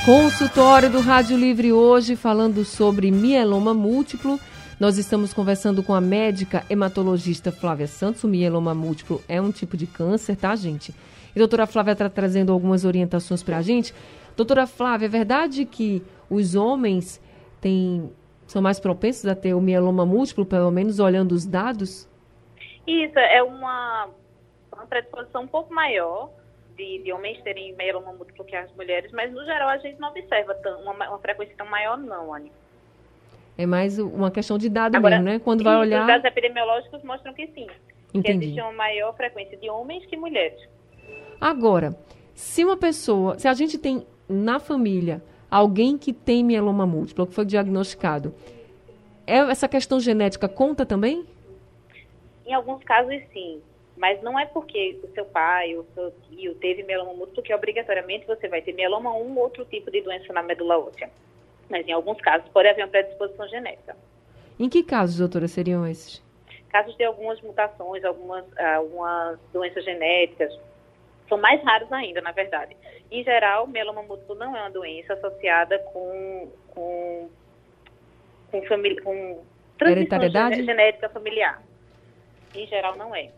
Consultório 0.05 0.91
do 0.91 0.99
Rádio 0.99 1.37
Livre 1.37 1.73
hoje 1.73 2.17
falando 2.17 2.65
sobre 2.65 3.13
mieloma 3.13 3.73
múltiplo. 3.73 4.41
Nós 4.81 4.99
estamos 4.99 5.33
conversando 5.33 5.85
com 5.85 5.95
a 5.95 6.01
médica 6.01 6.65
hematologista 6.69 7.53
Flávia 7.53 7.87
Santos. 7.87 8.25
O 8.25 8.29
mieloma 8.29 8.75
múltiplo 8.75 9.23
é 9.29 9.41
um 9.41 9.53
tipo 9.53 9.77
de 9.77 9.87
câncer, 9.87 10.37
tá, 10.37 10.57
gente? 10.57 10.91
E 10.91 11.39
a 11.39 11.39
doutora 11.39 11.65
Flávia 11.65 11.93
está 11.93 12.11
trazendo 12.11 12.53
algumas 12.53 12.85
orientações 12.85 13.41
para 13.41 13.59
a 13.59 13.63
gente. 13.63 13.95
Doutora 14.37 14.67
Flávia, 14.67 15.07
é 15.07 15.11
verdade 15.11 15.65
que 15.65 16.03
os 16.29 16.57
homens 16.57 17.23
têm, 17.61 18.11
são 18.49 18.61
mais 18.61 18.81
propensos 18.81 19.27
a 19.27 19.37
ter 19.37 19.55
o 19.55 19.61
mieloma 19.61 20.05
múltiplo, 20.05 20.45
pelo 20.45 20.73
menos 20.73 20.99
olhando 20.99 21.31
os 21.33 21.47
dados? 21.47 22.09
Isso, 22.85 23.17
é 23.17 23.45
uma, 23.45 24.09
uma 24.73 24.87
predisposição 24.87 25.45
um 25.45 25.49
pouco 25.49 25.73
maior 25.73 26.31
de, 26.77 27.03
de 27.03 27.13
homens 27.13 27.41
terem 27.43 27.75
mieloma 27.75 28.13
múltiplo 28.13 28.45
que 28.45 28.55
as 28.55 28.71
mulheres, 28.77 29.11
mas 29.13 29.33
no 29.33 29.45
geral 29.45 29.69
a 29.69 29.79
gente 29.79 29.99
não 29.99 30.11
observa 30.11 30.55
tão, 30.57 30.81
uma, 30.83 30.93
uma 31.09 31.19
frequência 31.19 31.55
tão 31.57 31.67
maior, 31.67 31.97
não, 31.97 32.35
Anny. 32.35 32.53
É 33.59 33.65
mais 33.65 33.99
uma 33.99 34.31
questão 34.31 34.59
de 34.59 34.69
dado 34.69 34.97
Agora, 34.97 35.19
mesmo, 35.19 35.31
né? 35.31 35.39
Quando 35.39 35.65
vai 35.65 35.77
olhar. 35.77 36.03
Os 36.03 36.07
dados 36.07 36.25
epidemiológicos 36.25 37.03
mostram 37.03 37.33
que 37.33 37.47
sim. 37.49 37.67
Entendi. 38.13 38.39
Que 38.39 38.45
existe 38.45 38.61
uma 38.61 38.73
maior 38.73 39.17
frequência 39.17 39.57
de 39.57 39.71
homens 39.71 40.05
que 40.07 40.17
mulheres. 40.17 40.61
Agora, 41.41 41.97
se 42.35 42.65
uma 42.65 42.77
pessoa, 42.77 43.39
se 43.39 43.49
a 43.49 43.55
gente 43.55 43.79
tem 43.79 44.07
na 44.29 44.59
família 44.59 45.23
alguém 45.51 45.97
que 45.97 46.13
tem 46.13 46.45
mieloma 46.45 46.87
múltiplo, 46.87 47.27
que 47.27 47.33
foi 47.33 47.47
diagnosticado, 47.47 48.35
é, 49.27 49.39
essa 49.39 49.67
questão 49.67 49.99
genética 49.99 50.49
conta 50.49 50.85
também? 50.85 51.25
Em 52.47 52.53
alguns 52.53 52.85
casos, 52.85 53.15
sim. 53.33 53.61
Mas 53.97 54.21
não 54.23 54.39
é 54.39 54.45
porque 54.45 55.01
o 55.03 55.09
seu 55.15 55.25
pai 55.25 55.75
ou 55.75 55.83
o 55.83 55.87
seu 55.95 56.13
tio 56.29 56.55
teve 56.57 56.83
mieloma 56.83 57.15
múltiplo 57.15 57.43
que 57.43 57.55
obrigatoriamente 57.55 58.27
você 58.27 58.47
vai 58.47 58.61
ter 58.61 58.73
mieloma 58.73 59.15
ou 59.15 59.27
um 59.27 59.39
outro 59.39 59.65
tipo 59.65 59.91
de 59.91 60.03
doença 60.03 60.33
na 60.33 60.43
medula 60.43 60.79
óssea. 60.79 61.11
Mas 61.71 61.87
em 61.89 61.93
alguns 61.93 62.21
casos 62.21 62.49
pode 62.51 62.69
haver 62.69 62.85
uma 62.85 62.91
predisposição 62.91 63.49
genética. 63.49 63.97
Em 64.59 64.69
que 64.69 64.83
casos, 64.83 65.19
doutora, 65.19 65.49
seriam 65.49 65.87
esses? 65.87 66.23
Casos 66.69 66.97
de 66.97 67.05
algumas 67.05 67.41
mutações, 67.41 68.05
algumas, 68.05 68.45
algumas 68.59 69.39
doenças 69.53 69.85
genéticas. 69.85 70.53
São 71.29 71.39
mais 71.39 71.63
raros 71.65 71.91
ainda, 71.91 72.21
na 72.21 72.33
verdade. 72.33 72.77
Em 73.11 73.25
geral, 73.25 73.67
mieloma 73.67 74.03
múltiplo 74.03 74.35
não 74.35 74.57
é 74.57 74.61
uma 74.61 74.71
doença 74.71 75.15
associada 75.15 75.79
com, 75.79 76.51
com, 76.69 77.29
com, 78.51 78.61
com 79.03 79.45
transmissão 79.79 80.53
genética 80.65 81.09
familiar. 81.09 81.63
Em 82.55 82.67
geral, 82.67 82.97
não 82.97 83.15
é. 83.15 83.31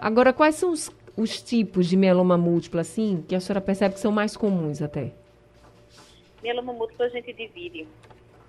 Agora, 0.00 0.32
quais 0.32 0.54
são 0.54 0.72
os, 0.72 0.90
os 1.14 1.42
tipos 1.42 1.86
de 1.86 1.96
mieloma 1.96 2.38
múltiplo, 2.38 2.80
assim, 2.80 3.22
que 3.28 3.34
a 3.34 3.40
senhora 3.40 3.60
percebe 3.60 3.94
que 3.94 4.00
são 4.00 4.10
mais 4.10 4.34
comuns 4.34 4.80
até? 4.80 5.12
Mieloma 6.42 6.72
múltiplo 6.72 7.04
a 7.04 7.08
gente 7.10 7.32
divide 7.34 7.86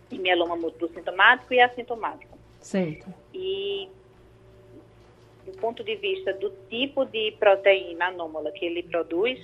em 0.10 0.20
mieloma 0.20 0.56
múltiplo 0.56 0.90
sintomático 0.94 1.54
e 1.54 1.60
assintomático. 1.60 2.38
Certo. 2.62 3.14
E 3.34 3.90
do 5.46 5.52
ponto 5.54 5.84
de 5.84 5.96
vista 5.98 6.34
do 6.34 6.52
tipo 6.70 7.06
de 7.06 7.32
proteína 7.34 8.08
anômala 8.08 8.52
que 8.52 8.66
ele 8.66 8.84
produz, 8.84 9.40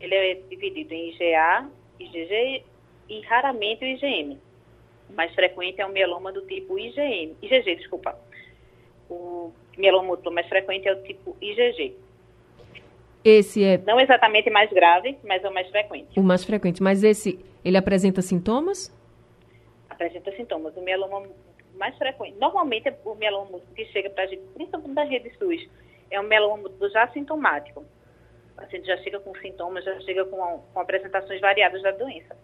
ele 0.00 0.14
é 0.14 0.34
dividido 0.34 0.92
em 0.92 1.10
IgA, 1.10 1.68
IgG 2.00 2.64
e 3.08 3.20
raramente 3.20 3.84
o 3.84 3.86
IgM. 3.86 4.38
O 5.10 5.12
mais 5.12 5.32
frequente 5.34 5.80
é 5.80 5.86
o 5.86 5.90
mieloma 5.90 6.32
do 6.32 6.42
tipo 6.42 6.76
IgM, 6.76 7.36
IgG, 7.40 7.76
desculpa. 7.76 8.18
O 9.08 9.52
mieloma 9.76 10.06
múltiplo 10.08 10.32
mais 10.32 10.48
frequente 10.48 10.88
é 10.88 10.92
o 10.92 11.02
tipo 11.02 11.36
IgG. 11.40 11.94
Esse 13.24 13.62
é 13.62 13.78
Não 13.78 14.00
exatamente 14.00 14.50
mais 14.50 14.70
grave, 14.70 15.16
mas 15.22 15.42
é 15.44 15.48
o 15.48 15.54
mais 15.54 15.68
frequente. 15.68 16.18
o 16.18 16.22
mais 16.22 16.44
frequente, 16.44 16.82
mas 16.82 17.04
esse, 17.04 17.38
ele 17.64 17.76
apresenta 17.76 18.20
sintomas? 18.20 18.92
Apresenta 19.88 20.34
sintomas. 20.36 20.76
O 20.76 20.82
mieloma 20.82 21.22
mais 21.76 21.96
frequente, 21.96 22.36
normalmente 22.38 22.88
é 22.88 22.98
o 23.04 23.14
mieloma 23.14 23.50
múltiplo 23.50 23.74
que 23.74 23.84
chega 23.86 24.10
para 24.10 24.24
a 24.24 24.26
gente, 24.26 24.42
principalmente 24.54 24.94
da 24.94 25.04
rede 25.04 25.30
SUS, 25.38 25.68
é 26.10 26.20
um 26.20 26.24
mieloma 26.24 26.56
múltiplo 26.58 26.90
já 26.90 27.08
sintomático. 27.08 27.80
O 28.52 28.56
paciente 28.56 28.86
já 28.86 28.96
chega 28.98 29.18
com 29.20 29.34
sintomas, 29.36 29.84
já 29.84 29.98
chega 30.00 30.24
com, 30.24 30.62
com 30.72 30.80
apresentações 30.80 31.40
variadas 31.40 31.82
da 31.82 31.90
doença. 31.92 32.36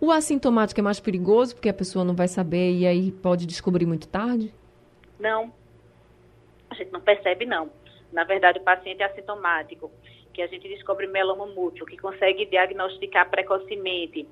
O 0.00 0.12
assintomático 0.12 0.78
é 0.78 0.82
mais 0.82 1.00
perigoso 1.00 1.54
porque 1.54 1.68
a 1.68 1.74
pessoa 1.74 2.04
não 2.04 2.14
vai 2.14 2.28
saber 2.28 2.72
e 2.72 2.86
aí 2.86 3.10
pode 3.10 3.46
descobrir 3.46 3.86
muito 3.86 4.06
tarde? 4.06 4.52
Não, 5.18 5.52
gente 6.76 6.92
não 6.92 7.00
percebe, 7.00 7.46
não. 7.46 7.70
Na 8.12 8.24
verdade, 8.24 8.58
o 8.58 8.62
paciente 8.62 9.02
é 9.02 9.06
assintomático, 9.06 9.90
que 10.32 10.42
a 10.42 10.46
gente 10.46 10.68
descobre 10.68 11.06
mieloma 11.06 11.46
múltiplo, 11.46 11.86
que 11.86 11.96
consegue 11.96 12.46
diagnosticar 12.46 13.28
precocemente, 13.28 14.26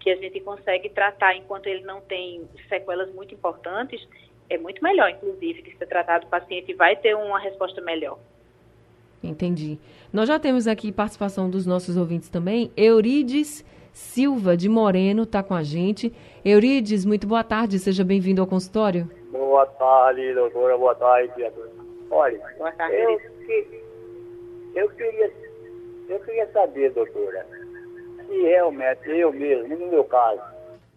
que 0.00 0.10
a 0.10 0.16
gente 0.16 0.40
consegue 0.40 0.88
tratar 0.88 1.36
enquanto 1.36 1.66
ele 1.66 1.82
não 1.82 2.00
tem 2.00 2.48
sequelas 2.68 3.12
muito 3.12 3.34
importantes, 3.34 4.06
é 4.48 4.56
muito 4.56 4.82
melhor, 4.82 5.10
inclusive, 5.10 5.62
que 5.62 5.76
se 5.76 5.86
tratado 5.86 6.26
o 6.26 6.30
paciente 6.30 6.72
vai 6.74 6.96
ter 6.96 7.14
uma 7.14 7.38
resposta 7.38 7.80
melhor. 7.80 8.18
Entendi. 9.22 9.78
Nós 10.12 10.28
já 10.28 10.38
temos 10.38 10.66
aqui 10.66 10.92
participação 10.92 11.50
dos 11.50 11.66
nossos 11.66 11.96
ouvintes 11.96 12.28
também. 12.28 12.70
Eurides 12.76 13.64
Silva 13.98 14.56
de 14.56 14.68
Moreno 14.68 15.24
está 15.24 15.42
com 15.42 15.54
a 15.54 15.62
gente. 15.64 16.14
Eurides, 16.44 17.04
muito 17.04 17.26
boa 17.26 17.42
tarde, 17.42 17.80
seja 17.80 18.04
bem-vindo 18.04 18.40
ao 18.40 18.46
consultório. 18.46 19.10
Boa 19.32 19.66
tarde, 19.66 20.34
doutora. 20.34 20.78
Boa 20.78 20.94
tarde, 20.94 21.32
criatura. 21.34 21.77
Olha, 22.10 22.40
eu, 22.90 23.18
que, 23.18 23.84
eu, 24.74 24.88
queria, 24.90 25.32
eu 26.08 26.20
queria 26.20 26.50
saber, 26.52 26.90
doutora, 26.92 27.46
se 28.26 28.42
realmente 28.42 29.10
eu 29.10 29.32
mesmo, 29.32 29.76
no 29.76 29.86
meu 29.88 30.04
caso, 30.04 30.40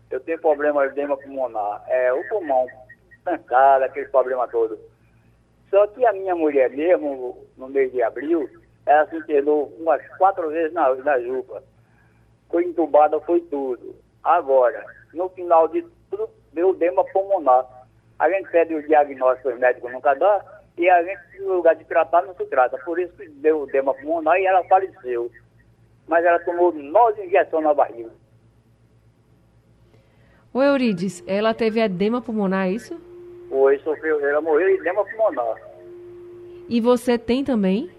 eu 0.10 0.20
tenho 0.20 0.40
problema 0.40 0.88
de 0.88 0.94
edema 0.94 1.18
pulmonar, 1.18 1.84
é 1.88 2.14
o 2.14 2.24
pulmão 2.26 2.68
trancado, 3.24 3.86
aquele 3.86 4.08
problema 4.08 4.48
todo. 4.48 4.80
Só 5.70 5.88
que 5.88 6.06
a 6.06 6.14
minha 6.14 6.36
mulher 6.36 6.70
mesmo, 6.70 7.38
no 7.58 7.70
mês 7.70 7.92
de 7.92 8.04
abril, 8.04 8.50
ela 8.86 9.08
se 9.08 9.16
internou 9.16 9.74
umas 9.80 10.06
quatro 10.18 10.50
vezes 10.50 10.74
na, 10.74 10.94
na 10.96 11.20
jupa. 11.20 11.64
Foi 12.50 12.66
entubada, 12.66 13.20
foi 13.22 13.40
tudo. 13.42 13.96
Agora, 14.24 14.86
no 15.14 15.30
final 15.30 15.68
de 15.70 15.86
tudo, 16.10 16.30
deu 16.52 16.72
edema 16.72 17.06
pulmonar. 17.06 17.66
A 18.20 18.30
gente 18.30 18.50
pede 18.52 18.76
o 18.76 18.86
diagnóstico, 18.86 19.50
os 19.50 19.60
médicos 19.60 19.92
nunca 19.92 20.14
dá, 20.14 20.44
e 20.78 20.90
a 20.90 21.04
gente, 21.04 21.40
no 21.40 21.56
lugar 21.56 21.76
de 21.76 21.84
tratar, 21.86 22.24
não 22.24 22.34
se 22.36 22.46
trata. 22.46 22.78
Por 22.80 23.00
isso 23.00 23.14
que 23.14 23.28
deu 23.28 23.68
edema 23.68 23.94
pulmonar 23.94 24.40
e 24.40 24.46
ela 24.46 24.64
faleceu. 24.66 25.32
Mas 26.08 26.26
ela 26.26 26.40
tomou 26.40 26.72
nove 26.72 27.24
injeções 27.26 27.64
na 27.64 27.74
barriga. 27.74 28.10
Ô 30.54 30.62
Eurides, 30.62 31.24
ela 31.28 31.54
teve 31.54 31.80
edema 31.80 32.22
pulmonar, 32.22 32.68
é 32.68 32.72
isso? 32.72 33.00
Foi, 33.50 33.78
sofreu, 33.80 34.26
ela 34.26 34.42
morreu 34.42 34.68
de 34.68 34.82
edema 34.82 35.06
pulmonar. 35.06 35.62
E 36.68 36.80
você 36.80 37.18
tem 37.18 37.44
também? 37.44 37.90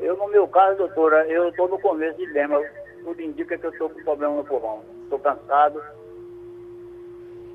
Eu, 0.00 0.16
no 0.16 0.28
meu 0.28 0.46
caso, 0.48 0.78
doutora, 0.78 1.26
eu 1.28 1.48
estou 1.48 1.68
no 1.68 1.78
começo 1.78 2.16
de 2.18 2.24
edema. 2.24 2.60
Tudo 3.04 3.20
indica 3.20 3.56
que 3.56 3.66
eu 3.66 3.70
estou 3.70 3.88
com 3.88 4.02
problema 4.02 4.36
no 4.36 4.44
pulmão. 4.44 4.82
Estou 5.04 5.18
cansado. 5.18 5.82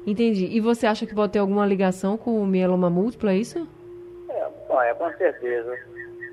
Entendi. 0.06 0.46
E 0.46 0.60
você 0.60 0.88
acha 0.88 1.06
que 1.06 1.14
pode 1.14 1.34
ter 1.34 1.40
alguma 1.40 1.66
ligação 1.66 2.18
com 2.18 2.42
o 2.42 2.48
mieloma 2.48 2.90
múltiplo, 2.90 3.30
é 3.30 3.38
isso? 3.38 3.68
É, 4.82 4.90
é, 4.90 4.94
com 4.94 5.12
certeza. 5.14 5.78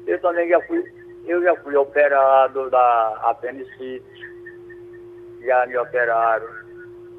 Eu 0.06 0.20
também 0.20 0.48
já 0.48 0.60
fui, 0.62 0.84
eu 1.26 1.42
já 1.42 1.56
fui 1.56 1.76
operado 1.76 2.70
da 2.70 3.18
apendicite. 3.22 4.04
Já 5.42 5.66
me 5.66 5.76
operaram. 5.76 6.46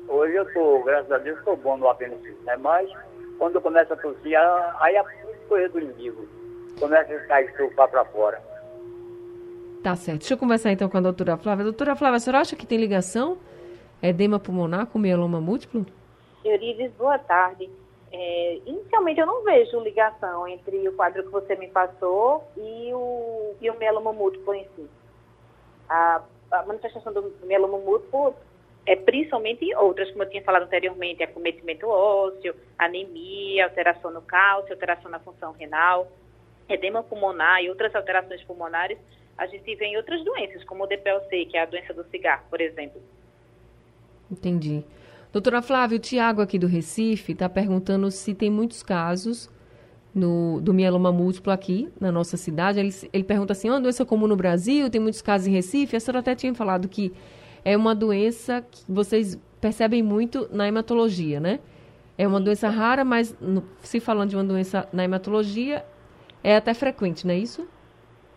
Hoje 0.08 0.36
eu 0.36 0.44
estou, 0.44 0.84
graças 0.84 1.12
a 1.12 1.18
Deus, 1.18 1.38
estou 1.38 1.56
bom 1.58 1.78
no 1.78 1.90
apendicite, 1.90 2.38
né? 2.44 2.56
Mas 2.58 2.90
quando 3.38 3.56
eu 3.56 3.62
começo 3.62 3.94
a 3.94 3.96
tossir, 3.96 4.38
aí 4.80 4.96
a 4.98 5.06
coisa 5.48 5.70
do 5.70 5.80
indigo. 5.80 6.28
Começa 6.80 7.14
a 7.14 7.20
ficar 7.20 7.42
estufar 7.42 7.88
para 7.88 8.06
fora. 8.06 8.42
Tá 9.84 9.96
certo. 9.96 10.20
Deixa 10.20 10.34
eu 10.34 10.38
conversar 10.38 10.72
então 10.72 10.90
com 10.90 10.98
a 10.98 11.02
doutora 11.02 11.38
Flávia. 11.38 11.64
Doutora 11.64 11.96
Flávia, 11.96 12.18
a 12.18 12.20
senhora 12.20 12.42
acha 12.42 12.56
que 12.56 12.66
tem 12.66 12.78
ligação 12.78 13.38
edema 14.02 14.40
pulmonar 14.40 14.88
com 14.88 15.00
mieloma 15.00 15.40
múltiplo? 15.40 15.86
Eurides, 16.44 16.92
boa 16.94 17.18
tarde. 17.18 17.70
É, 18.18 18.62
inicialmente, 18.66 19.20
eu 19.20 19.26
não 19.26 19.44
vejo 19.44 19.78
ligação 19.82 20.48
entre 20.48 20.88
o 20.88 20.94
quadro 20.94 21.22
que 21.22 21.30
você 21.30 21.54
me 21.58 21.68
passou 21.68 22.46
e 22.56 22.94
o, 22.94 23.56
e 23.60 23.70
o 23.70 23.78
mieloma 23.78 24.14
múltiplo 24.14 24.54
em 24.54 24.66
si. 24.74 24.88
A, 25.90 26.24
a 26.50 26.64
manifestação 26.64 27.12
do 27.12 27.34
mieloma 27.44 27.78
múltiplo 27.78 28.34
é 28.86 28.96
principalmente 28.96 29.76
outras, 29.76 30.10
como 30.12 30.24
eu 30.24 30.30
tinha 30.30 30.42
falado 30.44 30.64
anteriormente, 30.64 31.24
acometimento 31.24 31.90
ósseo, 31.90 32.56
anemia, 32.80 33.66
alteração 33.66 34.12
no 34.12 34.22
cálcio, 34.22 34.72
alteração 34.72 35.12
na 35.12 35.20
função 35.20 35.52
renal, 35.52 36.10
edema 36.70 37.04
pulmonar 37.04 37.62
e 37.62 37.70
outras 37.70 37.94
alterações 37.94 38.42
pulmonares, 38.44 38.98
a 39.38 39.46
gente 39.46 39.76
vê 39.76 39.88
em 39.88 39.98
outras 39.98 40.24
doenças, 40.24 40.64
como 40.64 40.86
o 40.86 40.88
DPLC, 40.88 41.48
que 41.48 41.58
é 41.58 41.64
a 41.64 41.66
doença 41.66 41.94
do 41.94 42.06
cigarro, 42.06 42.46
por 42.50 42.62
exemplo. 42.62 43.02
Entendi. 44.32 44.86
Doutora 45.36 45.62
Flávia, 45.62 45.98
o 45.98 46.00
Tiago 46.00 46.42
aqui 46.42 46.58
do 46.58 46.66
Recife 46.66 47.34
está 47.34 47.50
perguntando 47.50 48.10
se 48.10 48.34
tem 48.34 48.50
muitos 48.50 48.82
casos 48.82 49.52
no, 50.14 50.62
do 50.62 50.74
mieloma 50.74 51.12
múltiplo 51.12 51.52
aqui 51.52 51.92
na 52.00 52.10
nossa 52.10 52.38
cidade. 52.38 52.80
Ele, 52.80 52.90
ele 53.12 53.24
pergunta 53.26 53.52
assim, 53.52 53.68
é 53.68 53.72
uma 53.72 53.82
doença 53.82 54.06
comum 54.06 54.28
no 54.28 54.38
Brasil, 54.38 54.90
tem 54.90 55.02
muitos 55.02 55.22
casos 55.22 55.46
em 55.48 55.52
Recife. 55.52 55.94
A 55.94 56.00
senhora 56.00 56.20
até 56.20 56.36
tinha 56.36 56.56
falado 56.56 56.88
que 56.88 57.12
é 57.66 57.76
uma 57.76 57.94
doença 57.94 58.66
que 58.72 58.86
vocês 58.88 59.38
percebem 59.60 60.02
muito 60.02 60.48
na 60.56 60.70
hematologia, 60.70 61.42
né? 61.42 61.60
É 62.18 62.26
uma 62.26 62.40
doença 62.40 62.70
rara, 62.70 63.04
mas 63.04 63.38
no- 63.38 63.68
se 63.82 64.00
falando 64.00 64.30
de 64.30 64.38
uma 64.38 64.44
doença 64.46 64.88
na 64.94 65.04
hematologia, 65.04 65.86
é 66.42 66.56
até 66.56 66.74
frequente, 66.74 67.28
não 67.28 67.34
é 67.34 67.38
isso? 67.40 67.68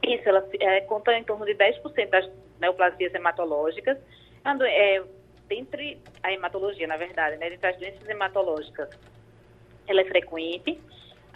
Isso, 0.02 0.28
ela 0.28 0.44
é, 0.58 0.80
conta 0.80 1.16
em 1.16 1.22
torno 1.22 1.46
de 1.46 1.54
10% 1.54 2.10
das 2.10 2.28
neoplasias 2.60 3.14
hematológicas. 3.14 3.96
É 4.44 5.00
dentre 5.48 5.98
a 6.22 6.32
hematologia, 6.32 6.86
na 6.86 6.96
verdade, 6.96 7.36
né, 7.36 7.50
dentre 7.50 7.66
as 7.66 7.76
doenças 7.76 8.08
hematológicas, 8.08 8.88
ela 9.86 10.00
é 10.00 10.04
frequente. 10.04 10.78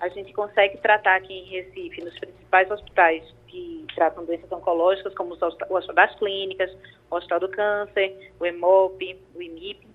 A 0.01 0.09
gente 0.09 0.33
consegue 0.33 0.79
tratar 0.79 1.17
aqui 1.17 1.33
em 1.33 1.45
Recife, 1.45 2.03
nos 2.03 2.19
principais 2.19 2.71
hospitais 2.71 3.25
que 3.47 3.87
tratam 3.95 4.25
doenças 4.25 4.51
oncológicas, 4.51 5.15
como 5.15 5.35
o 5.35 5.45
Hospital 5.45 5.95
das 5.95 6.15
Clínicas, 6.17 6.71
o 7.11 7.17
Hospital 7.17 7.41
do 7.41 7.49
Câncer, 7.49 8.33
o 8.41 8.47
EMOP, 8.47 9.19
o 9.35 9.43
IMIP, 9.43 9.87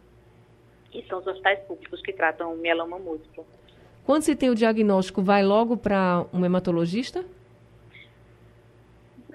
e 0.94 1.04
são 1.08 1.20
os 1.20 1.28
hospitais 1.28 1.60
públicos 1.62 2.02
que 2.02 2.14
tratam 2.14 2.56
mieloma 2.56 2.98
múltiplo. 2.98 3.46
Quando 4.06 4.22
se 4.22 4.36
tem 4.36 4.50
o 4.50 4.56
diagnóstico, 4.56 5.22
vai 5.22 5.44
logo 5.44 5.76
para 5.76 6.26
um 6.32 6.46
hematologista? 6.46 7.26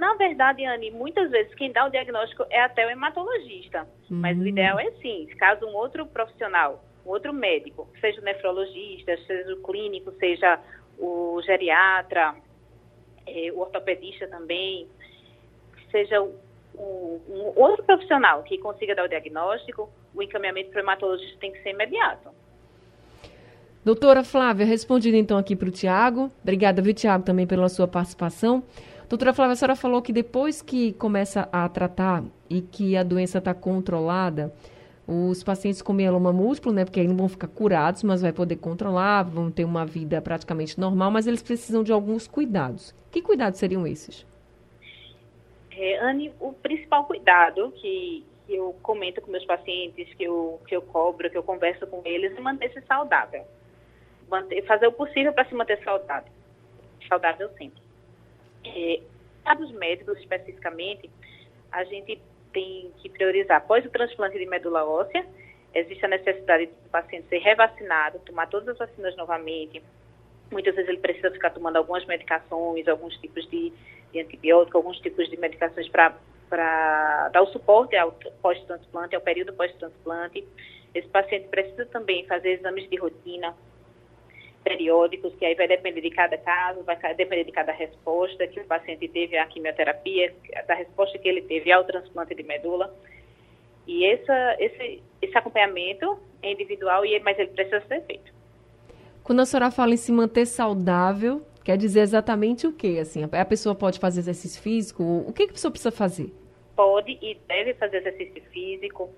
Na 0.02 0.14
verdade, 0.14 0.64
Anne, 0.64 0.90
muitas 0.90 1.30
vezes 1.30 1.54
quem 1.54 1.70
dá 1.70 1.86
o 1.86 1.88
diagnóstico 1.88 2.44
é 2.50 2.60
até 2.60 2.84
o 2.84 2.90
hematologista. 2.90 3.86
Mas 4.10 4.36
o 4.36 4.44
ideal 4.44 4.76
é 4.80 4.90
sim, 5.00 5.28
caso 5.38 5.64
um 5.64 5.76
outro 5.76 6.04
profissional, 6.06 6.84
um 7.06 7.10
outro 7.10 7.32
médico, 7.32 7.88
seja 8.00 8.20
o 8.20 8.24
nefrologista, 8.24 9.16
seja 9.28 9.54
o 9.54 9.62
clínico, 9.62 10.10
seja 10.18 10.58
o 10.98 11.40
geriatra, 11.46 12.34
eh, 13.28 13.52
o 13.52 13.60
ortopedista 13.60 14.26
também, 14.26 14.88
seja 15.92 16.20
o- 16.20 16.34
o- 16.74 17.20
um 17.28 17.62
outro 17.62 17.84
profissional 17.84 18.42
que 18.42 18.58
consiga 18.58 18.96
dar 18.96 19.04
o 19.04 19.08
diagnóstico, 19.08 19.88
o 20.12 20.20
encaminhamento 20.20 20.70
para 20.70 20.80
o 20.80 20.82
hematologista 20.84 21.38
tem 21.38 21.52
que 21.52 21.62
ser 21.62 21.70
imediato. 21.70 22.28
Doutora 23.84 24.24
Flávia, 24.24 24.66
respondendo 24.66 25.14
então 25.14 25.38
aqui 25.38 25.54
para 25.54 25.68
o 25.68 25.70
Tiago. 25.70 26.28
Obrigada, 26.42 26.82
viu, 26.82 26.92
Tiago, 26.92 27.24
também 27.24 27.46
pela 27.46 27.68
sua 27.68 27.86
participação. 27.86 28.64
Doutora 29.12 29.34
Flávia, 29.34 29.52
a 29.52 29.56
senhora 29.56 29.76
falou 29.76 30.00
que 30.00 30.10
depois 30.10 30.62
que 30.62 30.94
começa 30.94 31.46
a 31.52 31.68
tratar 31.68 32.24
e 32.48 32.62
que 32.62 32.96
a 32.96 33.02
doença 33.02 33.36
está 33.36 33.52
controlada, 33.52 34.50
os 35.06 35.44
pacientes 35.44 35.82
com 35.82 35.92
mieloma 35.92 36.32
múltiplo, 36.32 36.72
né, 36.72 36.86
porque 36.86 36.98
aí 36.98 37.06
não 37.06 37.18
vão 37.18 37.28
ficar 37.28 37.48
curados, 37.48 38.02
mas 38.02 38.22
vai 38.22 38.32
poder 38.32 38.56
controlar, 38.56 39.24
vão 39.24 39.50
ter 39.50 39.66
uma 39.66 39.84
vida 39.84 40.22
praticamente 40.22 40.80
normal, 40.80 41.10
mas 41.10 41.26
eles 41.26 41.42
precisam 41.42 41.82
de 41.84 41.92
alguns 41.92 42.26
cuidados. 42.26 42.94
Que 43.10 43.20
cuidados 43.20 43.58
seriam 43.58 43.86
esses? 43.86 44.26
É, 45.76 45.98
Anne, 45.98 46.32
o 46.40 46.54
principal 46.54 47.04
cuidado 47.04 47.70
que, 47.82 48.24
que 48.46 48.54
eu 48.54 48.74
comento 48.82 49.20
com 49.20 49.30
meus 49.30 49.44
pacientes, 49.44 50.08
que 50.14 50.24
eu, 50.24 50.58
que 50.66 50.74
eu 50.74 50.80
cobro, 50.80 51.28
que 51.28 51.36
eu 51.36 51.42
converso 51.42 51.86
com 51.86 52.00
eles, 52.06 52.34
é 52.34 52.40
manter-se 52.40 52.80
saudável. 52.86 53.44
manter, 54.30 54.64
fazer 54.64 54.86
o 54.86 54.92
possível 54.92 55.34
para 55.34 55.44
se 55.44 55.54
manter 55.54 55.84
saudável, 55.84 56.32
saudável 57.06 57.50
sempre. 57.58 57.81
É, 58.64 59.00
para 59.44 59.60
os 59.60 59.72
médicos, 59.72 60.18
especificamente, 60.18 61.10
a 61.70 61.84
gente 61.84 62.20
tem 62.52 62.92
que 62.98 63.08
priorizar, 63.08 63.56
após 63.56 63.84
o 63.84 63.90
transplante 63.90 64.38
de 64.38 64.46
medula 64.46 64.84
óssea, 64.84 65.26
existe 65.74 66.04
a 66.04 66.08
necessidade 66.08 66.66
do 66.66 66.90
paciente 66.90 67.28
ser 67.28 67.38
revacinado, 67.38 68.18
tomar 68.20 68.46
todas 68.48 68.68
as 68.68 68.78
vacinas 68.78 69.16
novamente. 69.16 69.82
Muitas 70.50 70.74
vezes 70.74 70.88
ele 70.88 70.98
precisa 70.98 71.30
ficar 71.30 71.50
tomando 71.50 71.76
algumas 71.76 72.04
medicações, 72.04 72.86
alguns 72.86 73.16
tipos 73.18 73.48
de, 73.48 73.72
de 74.12 74.20
antibiótico, 74.20 74.76
alguns 74.76 74.98
tipos 75.00 75.28
de 75.30 75.36
medicações 75.38 75.88
para 75.88 77.28
dar 77.30 77.42
o 77.42 77.46
suporte 77.46 77.96
ao 77.96 78.12
pós-transplante, 78.42 79.14
ao 79.14 79.22
período 79.22 79.54
pós-transplante. 79.54 80.46
Esse 80.94 81.08
paciente 81.08 81.48
precisa 81.48 81.86
também 81.86 82.26
fazer 82.26 82.50
exames 82.50 82.88
de 82.90 82.96
rotina 82.96 83.54
periódicos, 84.62 85.34
que 85.34 85.44
aí 85.44 85.54
vai 85.54 85.68
depender 85.68 86.00
de 86.00 86.10
cada 86.10 86.38
caso, 86.38 86.82
vai 86.84 86.96
depender 87.14 87.44
de 87.44 87.52
cada 87.52 87.72
resposta 87.72 88.46
que 88.46 88.60
o 88.60 88.64
paciente 88.64 89.08
teve 89.08 89.36
à 89.36 89.46
quimioterapia, 89.46 90.34
da 90.66 90.74
resposta 90.74 91.18
que 91.18 91.28
ele 91.28 91.42
teve 91.42 91.70
ao 91.70 91.84
transplante 91.84 92.34
de 92.34 92.42
medula. 92.42 92.94
E 93.86 94.04
essa, 94.06 94.56
esse, 94.58 95.02
esse 95.20 95.36
acompanhamento 95.36 96.18
é 96.42 96.52
individual, 96.52 97.04
e 97.04 97.18
mas 97.20 97.38
ele 97.38 97.50
precisa 97.50 97.80
ser 97.86 98.02
feito. 98.02 98.32
Quando 99.22 99.40
a 99.40 99.46
senhora 99.46 99.70
fala 99.70 99.94
em 99.94 99.96
se 99.96 100.12
manter 100.12 100.46
saudável, 100.46 101.42
quer 101.64 101.76
dizer 101.76 102.00
exatamente 102.00 102.66
o 102.66 102.72
quê? 102.72 102.98
Assim, 103.00 103.24
a 103.30 103.44
pessoa 103.44 103.74
pode 103.74 103.98
fazer 103.98 104.20
exercício 104.20 104.60
físico? 104.60 105.02
O 105.26 105.32
que, 105.32 105.44
que 105.44 105.50
a 105.50 105.54
pessoa 105.54 105.70
precisa 105.70 105.92
fazer? 105.92 106.32
Pode 106.74 107.18
e 107.20 107.36
deve 107.46 107.74
fazer 107.74 107.98
exercício 107.98 108.42
físico, 108.50 109.10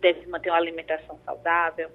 deve 0.00 0.26
manter 0.26 0.50
uma 0.50 0.58
alimentação 0.58 1.18
saudável, 1.24 1.90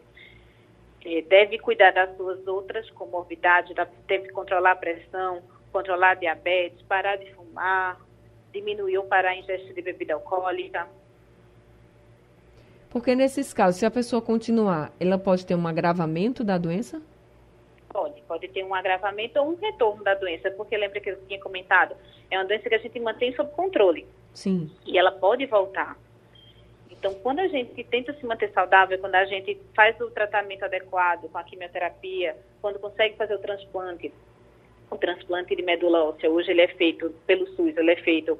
deve 1.30 1.58
cuidar 1.60 1.92
das 1.92 2.16
suas 2.18 2.46
outras 2.48 2.90
comorbidades, 2.92 3.76
deve 4.08 4.30
controlar 4.30 4.72
a 4.72 4.76
pressão, 4.76 5.42
controlar 5.72 6.12
a 6.12 6.16
diabetes, 6.16 6.82
parar 6.84 7.18
de 7.18 7.34
fumar, 7.34 8.00
diminuir 8.52 8.98
ou 8.98 9.06
parar 9.06 9.30
a 9.30 9.36
ingestão 9.36 9.74
de 9.74 9.82
bebida 9.82 10.14
alcoólica. 10.14 10.88
Porque 12.90 13.16
nesses 13.16 13.54
casos, 13.54 13.80
se 13.80 13.86
a 13.86 13.92
pessoa 13.92 14.22
continuar, 14.22 14.92
ela 15.00 15.18
pode 15.18 15.46
ter 15.46 15.56
um 15.56 15.68
agravamento 15.68 16.44
da 16.44 16.58
doença? 16.58 17.02
Pode, 17.90 18.22
pode 18.22 18.48
ter 18.50 18.64
um 18.64 18.74
agravamento 18.74 19.40
ou 19.40 19.52
um 19.52 19.56
retorno 19.56 20.04
da 20.04 20.14
doença, 20.16 20.52
porque 20.52 20.78
lembra 20.78 21.00
que 21.00 21.10
eu 21.10 21.20
tinha 21.28 21.40
comentado, 21.40 21.96
é 22.30 22.38
uma 22.38 22.46
doença 22.46 22.68
que 22.68 22.76
a 22.76 22.80
gente 22.80 23.00
mantém 23.00 23.34
sob 23.36 23.52
controle. 23.52 24.08
Sim. 24.34 24.72
E 24.86 24.98
ela 24.98 25.12
pode 25.12 25.46
voltar. 25.46 25.98
Então, 27.00 27.14
quando 27.16 27.40
a 27.40 27.48
gente 27.48 27.84
tenta 27.84 28.14
se 28.14 28.26
manter 28.26 28.52
saudável, 28.52 28.98
quando 28.98 29.16
a 29.16 29.26
gente 29.26 29.60
faz 29.76 30.00
o 30.02 30.10
tratamento 30.10 30.64
adequado 30.64 31.30
com 31.30 31.38
a 31.38 31.44
quimioterapia, 31.44 32.36
quando 32.62 32.80
consegue 32.80 33.16
fazer 33.16 33.36
o 33.36 33.40
transplante, 33.40 34.12
o 34.90 34.98
transplante 34.98 35.56
de 35.56 35.62
medula 35.62 36.06
óssea, 36.06 36.30
hoje 36.30 36.52
ele 36.52 36.62
é 36.62 36.68
feito 36.70 37.14
pelo 37.28 37.46
SUS, 37.56 37.78
ele 37.78 37.92
é 37.92 37.98
feito 37.98 38.38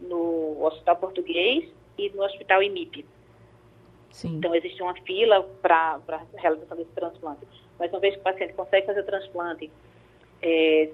no 0.00 0.64
Hospital 0.64 0.96
Português 0.96 1.68
e 1.98 2.08
no 2.10 2.22
Hospital 2.22 2.62
IMIP. 2.62 3.04
Sim. 4.10 4.36
Então, 4.36 4.54
existe 4.54 4.82
uma 4.82 4.94
fila 4.94 5.42
para 5.60 6.00
a 6.08 6.40
realização 6.40 6.76
desse 6.76 6.92
transplante. 6.92 7.46
Mas 7.78 7.90
uma 7.90 8.00
vez 8.00 8.14
que 8.14 8.20
o 8.20 8.24
paciente 8.24 8.54
consegue 8.54 8.86
fazer 8.86 9.00
o 9.00 9.06
transplante 9.06 9.70
é, 10.40 10.90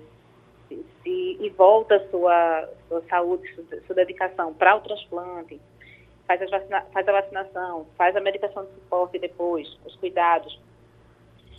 se, 0.68 0.84
se, 1.02 1.37
e 1.40 1.48
volta 1.50 1.96
a 1.96 2.08
sua, 2.11 2.68
sua 2.88 3.02
saúde, 3.08 3.54
sua, 3.54 3.80
sua 3.87 3.94
dedicação 3.94 4.52
para 4.54 4.76
o 4.76 4.80
transplante, 4.80 5.61
faz, 6.29 6.51
vacina, 6.51 6.83
faz 6.93 7.09
a 7.09 7.12
vacinação, 7.12 7.87
faz 7.97 8.14
a 8.14 8.21
medicação 8.21 8.64
de 8.67 8.73
suporte 8.75 9.19
depois, 9.19 9.67
os 9.87 9.97
cuidados, 9.97 10.61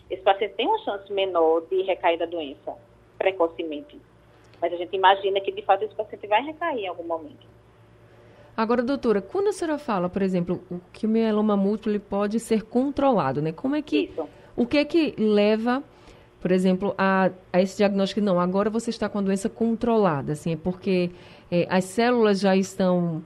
esse 0.09 0.21
paciente 0.21 0.53
tem 0.55 0.67
uma 0.67 0.77
chance 0.79 1.11
menor 1.11 1.61
de 1.69 1.81
recair 1.81 2.17
da 2.17 2.25
doença 2.25 2.75
precocemente. 3.17 3.99
Mas 4.61 4.73
a 4.73 4.75
gente 4.75 4.95
imagina 4.95 5.41
que, 5.41 5.51
de 5.51 5.61
fato, 5.63 5.83
esse 5.83 5.95
paciente 5.95 6.27
vai 6.27 6.43
recair 6.43 6.85
em 6.85 6.87
algum 6.87 7.03
momento. 7.03 7.47
Agora, 8.55 8.83
doutora, 8.83 9.21
quando 9.21 9.47
a 9.47 9.53
senhora 9.53 9.77
fala, 9.77 10.09
por 10.09 10.21
exemplo, 10.21 10.61
que 10.91 11.05
o 11.05 11.09
mieloma 11.09 11.55
múltiplo 11.55 11.99
pode 11.99 12.39
ser 12.39 12.63
controlado, 12.63 13.41
né? 13.41 13.51
Como 13.51 13.75
é 13.75 13.81
que... 13.81 14.05
Isso. 14.05 14.27
O 14.55 14.65
que 14.65 14.77
é 14.77 14.83
que 14.83 15.13
leva, 15.17 15.81
por 16.41 16.51
exemplo, 16.51 16.93
a, 16.97 17.31
a 17.53 17.61
esse 17.61 17.77
diagnóstico? 17.77 18.19
Não, 18.19 18.37
agora 18.37 18.69
você 18.69 18.89
está 18.89 19.07
com 19.07 19.19
a 19.19 19.21
doença 19.21 19.47
controlada, 19.47 20.33
assim, 20.33 20.51
é 20.51 20.57
porque 20.57 21.11
é, 21.49 21.65
as 21.69 21.85
células 21.85 22.41
já 22.41 22.57
estão 22.57 23.23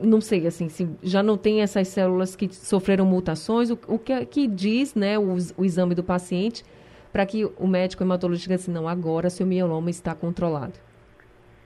não 0.00 0.20
sei, 0.20 0.46
assim, 0.46 0.68
se 0.68 0.88
já 1.02 1.22
não 1.22 1.36
tem 1.36 1.60
essas 1.60 1.88
células 1.88 2.34
que 2.34 2.52
sofreram 2.52 3.04
mutações, 3.04 3.70
o, 3.70 3.78
o 3.86 3.98
que, 3.98 4.24
que 4.26 4.46
diz, 4.46 4.94
né, 4.94 5.18
o, 5.18 5.36
o 5.56 5.64
exame 5.64 5.94
do 5.94 6.02
paciente 6.02 6.64
para 7.12 7.26
que 7.26 7.44
o 7.44 7.66
médico 7.66 8.02
hematologista 8.02 8.48
diga 8.48 8.54
assim, 8.54 8.72
não, 8.72 8.88
agora 8.88 9.30
seu 9.30 9.46
mieloma 9.46 9.90
está 9.90 10.14
controlado? 10.14 10.74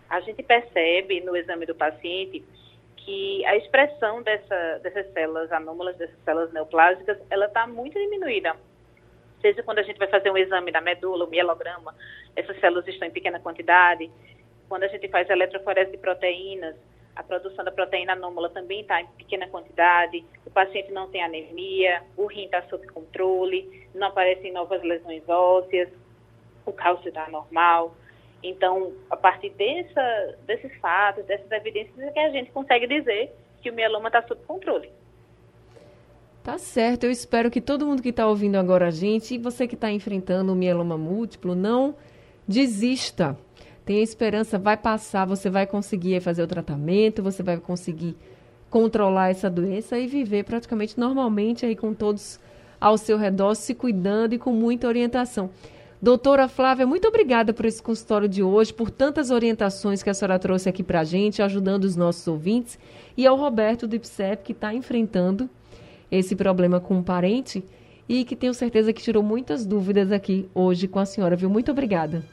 A 0.08 0.20
gente 0.20 0.42
percebe 0.42 1.20
no 1.20 1.36
exame 1.36 1.66
do 1.66 1.74
paciente 1.74 2.44
que 2.96 3.44
a 3.46 3.56
expressão 3.56 4.22
dessa, 4.22 4.78
dessas 4.82 5.12
células 5.12 5.50
anômalas, 5.52 5.96
dessas 5.96 6.18
células 6.24 6.52
neoplásicas, 6.52 7.18
ela 7.30 7.46
está 7.46 7.66
muito 7.66 7.98
diminuída. 7.98 8.54
Seja 9.40 9.62
quando 9.62 9.78
a 9.78 9.82
gente 9.82 9.98
vai 9.98 10.08
fazer 10.08 10.30
um 10.30 10.36
exame 10.36 10.70
da 10.70 10.80
medula, 10.80 11.24
o 11.24 11.30
mielograma, 11.30 11.94
essas 12.36 12.58
células 12.60 12.86
estão 12.86 13.08
em 13.08 13.10
pequena 13.10 13.40
quantidade. 13.40 14.10
Quando 14.68 14.84
a 14.84 14.88
gente 14.88 15.08
faz 15.08 15.28
eletroforese 15.28 15.90
de 15.90 15.98
proteínas, 15.98 16.76
a 17.14 17.22
produção 17.22 17.64
da 17.64 17.70
proteína 17.70 18.14
anômala 18.14 18.48
também 18.48 18.80
está 18.80 19.00
em 19.00 19.06
pequena 19.18 19.46
quantidade, 19.48 20.24
o 20.46 20.50
paciente 20.50 20.90
não 20.92 21.08
tem 21.08 21.22
anemia, 21.22 22.02
o 22.16 22.26
rim 22.26 22.44
está 22.46 22.62
sob 22.68 22.86
controle, 22.88 23.86
não 23.94 24.08
aparecem 24.08 24.52
novas 24.52 24.82
lesões 24.82 25.22
ósseas, 25.28 25.90
o 26.64 26.72
cálcio 26.72 27.08
está 27.08 27.28
normal. 27.28 27.94
Então, 28.42 28.92
a 29.10 29.16
partir 29.16 29.50
dessa, 29.50 30.36
desses 30.46 30.74
fatos, 30.80 31.24
dessas 31.26 31.50
evidências, 31.52 31.98
é 31.98 32.10
que 32.10 32.18
a 32.18 32.30
gente 32.30 32.50
consegue 32.50 32.86
dizer 32.86 33.30
que 33.60 33.70
o 33.70 33.74
mieloma 33.74 34.08
está 34.08 34.22
sob 34.26 34.42
controle. 34.44 34.90
Tá 36.42 36.58
certo, 36.58 37.04
eu 37.04 37.10
espero 37.10 37.50
que 37.50 37.60
todo 37.60 37.86
mundo 37.86 38.02
que 38.02 38.08
está 38.08 38.26
ouvindo 38.26 38.56
agora 38.56 38.88
a 38.88 38.90
gente, 38.90 39.34
e 39.34 39.38
você 39.38 39.68
que 39.68 39.76
está 39.76 39.92
enfrentando 39.92 40.52
o 40.52 40.56
mieloma 40.56 40.98
múltiplo, 40.98 41.54
não 41.54 41.94
desista. 42.48 43.38
Tenha 43.84 44.02
esperança, 44.02 44.58
vai 44.58 44.76
passar, 44.76 45.26
você 45.26 45.50
vai 45.50 45.66
conseguir 45.66 46.20
fazer 46.20 46.42
o 46.42 46.46
tratamento, 46.46 47.22
você 47.22 47.42
vai 47.42 47.56
conseguir 47.56 48.16
controlar 48.70 49.30
essa 49.30 49.50
doença 49.50 49.98
e 49.98 50.06
viver 50.06 50.44
praticamente 50.44 50.98
normalmente 50.98 51.66
aí 51.66 51.74
com 51.74 51.92
todos 51.92 52.38
ao 52.80 52.96
seu 52.96 53.18
redor, 53.18 53.54
se 53.54 53.74
cuidando 53.74 54.34
e 54.34 54.38
com 54.38 54.52
muita 54.52 54.86
orientação. 54.86 55.50
Doutora 56.00 56.48
Flávia, 56.48 56.86
muito 56.86 57.06
obrigada 57.06 57.52
por 57.52 57.64
esse 57.64 57.80
consultório 57.80 58.28
de 58.28 58.42
hoje, 58.42 58.72
por 58.72 58.90
tantas 58.90 59.30
orientações 59.30 60.02
que 60.02 60.10
a 60.10 60.14
senhora 60.14 60.38
trouxe 60.38 60.68
aqui 60.68 60.82
para 60.82 61.00
a 61.00 61.04
gente, 61.04 61.42
ajudando 61.42 61.84
os 61.84 61.94
nossos 61.94 62.26
ouvintes, 62.26 62.76
e 63.16 63.24
ao 63.24 63.36
Roberto 63.36 63.86
do 63.86 63.94
IPSEP, 63.94 64.42
que 64.42 64.52
está 64.52 64.74
enfrentando 64.74 65.48
esse 66.10 66.34
problema 66.34 66.80
com 66.80 66.94
um 66.94 67.02
parente 67.02 67.64
e 68.08 68.24
que 68.24 68.34
tenho 68.34 68.52
certeza 68.52 68.92
que 68.92 69.00
tirou 69.00 69.22
muitas 69.22 69.64
dúvidas 69.64 70.10
aqui 70.10 70.48
hoje 70.54 70.88
com 70.88 70.98
a 70.98 71.06
senhora, 71.06 71.36
viu? 71.36 71.48
Muito 71.48 71.70
obrigada. 71.70 72.24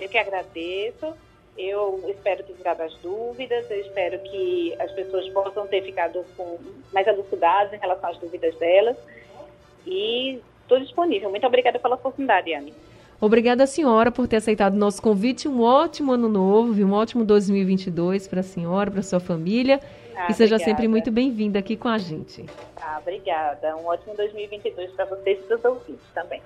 Eu 0.00 0.08
que 0.08 0.18
agradeço. 0.18 1.14
Eu 1.56 2.02
espero 2.08 2.42
ter 2.42 2.54
tirado 2.54 2.80
as 2.80 2.94
dúvidas, 2.96 3.70
eu 3.70 3.80
espero 3.80 4.18
que 4.18 4.74
as 4.80 4.90
pessoas 4.90 5.28
possam 5.28 5.66
ter 5.68 5.82
ficado 5.82 6.24
com 6.36 6.58
mais 6.92 7.06
elucidadas 7.06 7.72
em 7.72 7.78
relação 7.78 8.10
às 8.10 8.18
dúvidas 8.18 8.56
delas. 8.56 8.96
E 9.86 10.42
Estou 10.64 10.80
disponível. 10.80 11.28
Muito 11.30 11.46
obrigada 11.46 11.78
pela 11.78 11.94
oportunidade, 11.94 12.52
Anne. 12.52 12.74
Obrigada, 13.20 13.66
senhora, 13.66 14.10
por 14.10 14.26
ter 14.26 14.36
aceitado 14.36 14.74
o 14.74 14.78
nosso 14.78 15.00
convite. 15.00 15.46
Um 15.46 15.62
ótimo 15.62 16.12
ano 16.12 16.28
novo, 16.28 16.82
um 16.82 16.92
ótimo 16.92 17.24
2022 17.24 18.26
para 18.26 18.40
a 18.40 18.42
senhora, 18.42 18.90
para 18.90 19.00
a 19.00 19.02
sua 19.02 19.20
família. 19.20 19.80
Ah, 20.16 20.26
e 20.30 20.34
seja 20.34 20.56
obrigada. 20.56 20.64
sempre 20.64 20.88
muito 20.88 21.10
bem-vinda 21.10 21.58
aqui 21.58 21.76
com 21.76 21.88
a 21.88 21.98
gente. 21.98 22.44
Ah, 22.76 22.98
obrigada. 23.00 23.76
Um 23.76 23.86
ótimo 23.86 24.16
2022 24.16 24.92
para 24.92 25.04
vocês 25.04 25.38
e 25.38 25.42
para 25.42 25.56
os 25.56 25.64
ouvintes 25.64 26.06
também. 26.14 26.40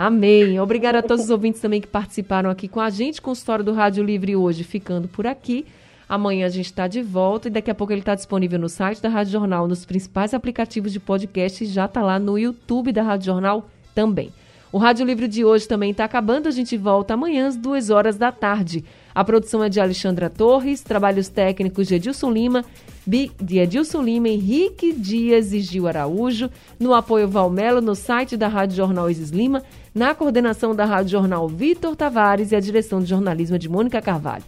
Amém. 0.00 0.58
Obrigada 0.58 1.00
a 1.00 1.02
todos 1.02 1.26
os 1.26 1.30
ouvintes 1.30 1.60
também 1.60 1.78
que 1.78 1.86
participaram 1.86 2.48
aqui 2.48 2.66
com 2.66 2.80
a 2.80 2.88
gente 2.88 3.20
com 3.20 3.28
o 3.28 3.34
História 3.34 3.62
do 3.62 3.74
Rádio 3.74 4.02
Livre 4.02 4.34
hoje, 4.34 4.64
ficando 4.64 5.06
por 5.06 5.26
aqui. 5.26 5.66
Amanhã 6.08 6.46
a 6.46 6.48
gente 6.48 6.64
está 6.64 6.88
de 6.88 7.02
volta 7.02 7.48
e 7.48 7.50
daqui 7.50 7.70
a 7.70 7.74
pouco 7.74 7.92
ele 7.92 8.00
está 8.00 8.14
disponível 8.14 8.58
no 8.58 8.66
site 8.66 9.02
da 9.02 9.10
Rádio 9.10 9.32
Jornal, 9.32 9.68
nos 9.68 9.84
principais 9.84 10.32
aplicativos 10.32 10.90
de 10.90 10.98
podcast 10.98 11.62
e 11.62 11.66
já 11.66 11.84
está 11.84 12.00
lá 12.00 12.18
no 12.18 12.38
YouTube 12.38 12.92
da 12.92 13.02
Rádio 13.02 13.26
Jornal 13.26 13.68
também. 13.94 14.32
O 14.72 14.78
Rádio 14.78 15.04
Livre 15.04 15.28
de 15.28 15.44
hoje 15.44 15.68
também 15.68 15.90
está 15.90 16.04
acabando, 16.04 16.48
a 16.48 16.50
gente 16.50 16.78
volta 16.78 17.12
amanhã 17.12 17.48
às 17.48 17.56
duas 17.56 17.90
horas 17.90 18.16
da 18.16 18.32
tarde. 18.32 18.82
A 19.14 19.22
produção 19.22 19.62
é 19.62 19.68
de 19.68 19.80
Alexandra 19.80 20.30
Torres, 20.30 20.80
trabalhos 20.80 21.28
técnicos 21.28 21.88
de 21.88 21.96
Edilson 21.96 22.30
Lima, 22.30 22.64
de 23.06 23.58
Edilson 23.58 24.00
Lima, 24.00 24.28
Henrique 24.28 24.92
Dias 24.92 25.52
e 25.52 25.60
Gil 25.60 25.88
Araújo, 25.88 26.48
no 26.78 26.94
apoio 26.94 27.28
Valmelo, 27.28 27.80
no 27.80 27.94
site 27.94 28.36
da 28.36 28.48
Rádio 28.48 28.76
Jornal 28.76 29.10
Isis 29.10 29.30
Lima, 29.30 29.62
na 29.94 30.14
coordenação 30.14 30.74
da 30.74 30.84
Rádio 30.84 31.12
Jornal 31.12 31.48
Vitor 31.48 31.96
Tavares 31.96 32.52
e 32.52 32.56
a 32.56 32.60
direção 32.60 33.00
de 33.00 33.06
jornalismo 33.06 33.58
de 33.58 33.68
Mônica 33.68 34.00
Carvalho. 34.00 34.44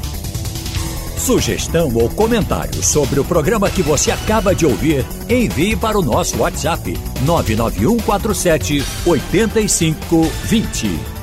Sugestão 1.17 1.95
ou 1.95 2.11
comentário 2.11 2.83
sobre 2.83 3.21
o 3.21 3.25
programa 3.25 3.71
que 3.71 3.81
você 3.81 4.11
acaba 4.11 4.55
de 4.55 4.67
ouvir, 4.67 5.05
envie 5.29 5.77
para 5.77 5.97
o 5.97 6.03
nosso 6.03 6.39
WhatsApp 6.39 6.99
99147 7.25 8.83
8520. 9.07 11.22